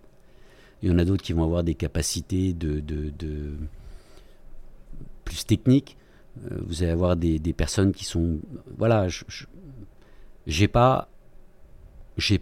Il 0.82 0.90
y 0.90 0.94
en 0.94 0.98
a 0.98 1.06
d'autres 1.06 1.24
qui 1.24 1.34
vont 1.34 1.44
avoir 1.44 1.64
des 1.64 1.76
capacités 1.76 2.54
de, 2.54 2.82
plus 5.26 5.46
techniques. 5.46 5.98
Euh, 6.46 6.58
vous 6.66 6.84
allez 6.84 6.92
avoir 6.92 7.16
des, 7.16 7.40
personnes 7.54 7.92
qui 7.92 8.06
sont. 8.06 8.40
Voilà, 8.78 9.08
je 9.08 9.24
j'ai 10.48 10.68
pas. 10.68 11.08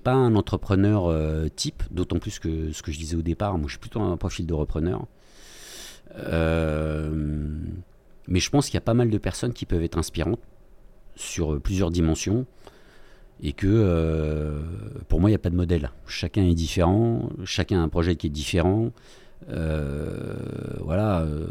Pas 0.03 0.11
un 0.11 0.35
entrepreneur 0.35 1.05
euh, 1.05 1.47
type, 1.47 1.83
d'autant 1.89 2.19
plus 2.19 2.37
que 2.37 2.73
ce 2.73 2.83
que 2.83 2.91
je 2.91 2.97
disais 2.97 3.15
au 3.15 3.21
départ, 3.21 3.57
moi 3.57 3.67
je 3.67 3.73
suis 3.73 3.79
plutôt 3.79 4.01
un 4.01 4.17
profil 4.17 4.45
de 4.45 4.53
repreneur. 4.53 5.05
mais 8.27 8.39
je 8.41 8.49
pense 8.49 8.65
qu'il 8.65 8.73
y 8.73 8.77
a 8.77 8.81
pas 8.81 8.93
mal 8.93 9.09
de 9.09 9.17
personnes 9.17 9.53
qui 9.53 9.65
peuvent 9.65 9.83
être 9.83 9.97
inspirantes 9.97 10.41
sur 11.15 11.61
plusieurs 11.61 11.91
dimensions 11.91 12.45
et 13.41 13.53
que 13.53 13.67
euh, 13.67 14.61
pour 15.07 15.19
moi, 15.19 15.29
il 15.29 15.33
n'y 15.33 15.35
a 15.35 15.39
pas 15.39 15.49
de 15.49 15.55
modèle. 15.55 15.91
Chacun 16.07 16.43
est 16.43 16.55
différent, 16.55 17.29
chacun 17.45 17.79
a 17.79 17.83
un 17.83 17.89
projet 17.89 18.15
qui 18.15 18.27
est 18.27 18.31
différent. 18.31 18.91
Euh, 19.49 20.35
voilà, 20.81 21.21
euh, 21.21 21.47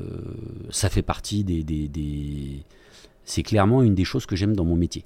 ça 0.70 0.90
fait 0.90 1.03
partie 1.03 1.44
des, 1.44 1.62
des, 1.64 2.64
c'est 3.24 3.42
clairement 3.42 3.83
une 3.83 3.94
des 3.94 4.05
choses 4.05 4.27
que 4.27 4.37
j'aime 4.37 4.55
dans 4.55 4.64
mon 4.64 4.77
métier. 4.77 5.05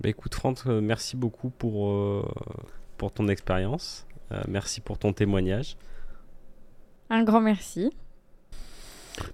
Bah 0.00 0.08
écoute 0.08 0.34
Franck, 0.34 0.66
merci 0.66 1.16
beaucoup 1.16 1.50
pour, 1.50 1.88
euh, 1.88 2.24
pour 2.96 3.12
ton 3.12 3.28
expérience. 3.28 4.06
Euh, 4.32 4.42
merci 4.48 4.80
pour 4.80 4.98
ton 4.98 5.12
témoignage. 5.12 5.76
Un 7.10 7.22
grand 7.22 7.40
merci. 7.40 7.90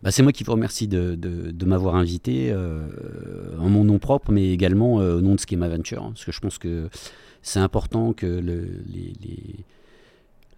Bah, 0.02 0.10
c'est 0.10 0.22
moi 0.22 0.32
qui 0.32 0.44
vous 0.44 0.52
remercie 0.52 0.88
de, 0.88 1.64
m'avoir 1.64 1.94
invité 1.94 2.54
en 3.58 3.68
mon 3.68 3.84
nom 3.84 3.98
propre, 3.98 4.32
mais 4.32 4.52
également 4.52 4.96
au 4.96 5.20
nom 5.20 5.34
de 5.34 5.40
Schema 5.40 5.68
Venture, 5.68 6.02
hein, 6.02 6.10
parce 6.12 6.24
que 6.24 6.32
je 6.32 6.40
pense 6.40 6.58
que 6.58 6.88
c'est 7.42 7.60
important 7.60 8.12
que 8.12 8.42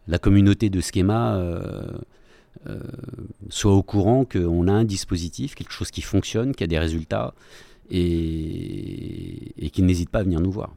la 0.08 0.18
communauté 0.18 0.70
de 0.70 0.80
Schema 0.80 1.40
soit 3.48 3.72
au 3.72 3.82
courant 3.82 4.24
qu'on 4.24 4.66
a 4.68 4.72
un 4.72 4.85
dispositif, 4.85 5.54
quelque 5.54 5.72
chose 5.72 5.90
qui 5.90 6.02
fonctionne, 6.02 6.54
qui 6.54 6.64
a 6.64 6.66
des 6.66 6.78
résultats, 6.78 7.35
et, 7.90 9.64
et 9.64 9.70
qu'ils 9.70 9.87
n'hésitent 9.87 10.11
pas 10.11 10.20
à 10.20 10.22
venir 10.22 10.40
nous 10.40 10.50
voir. 10.50 10.74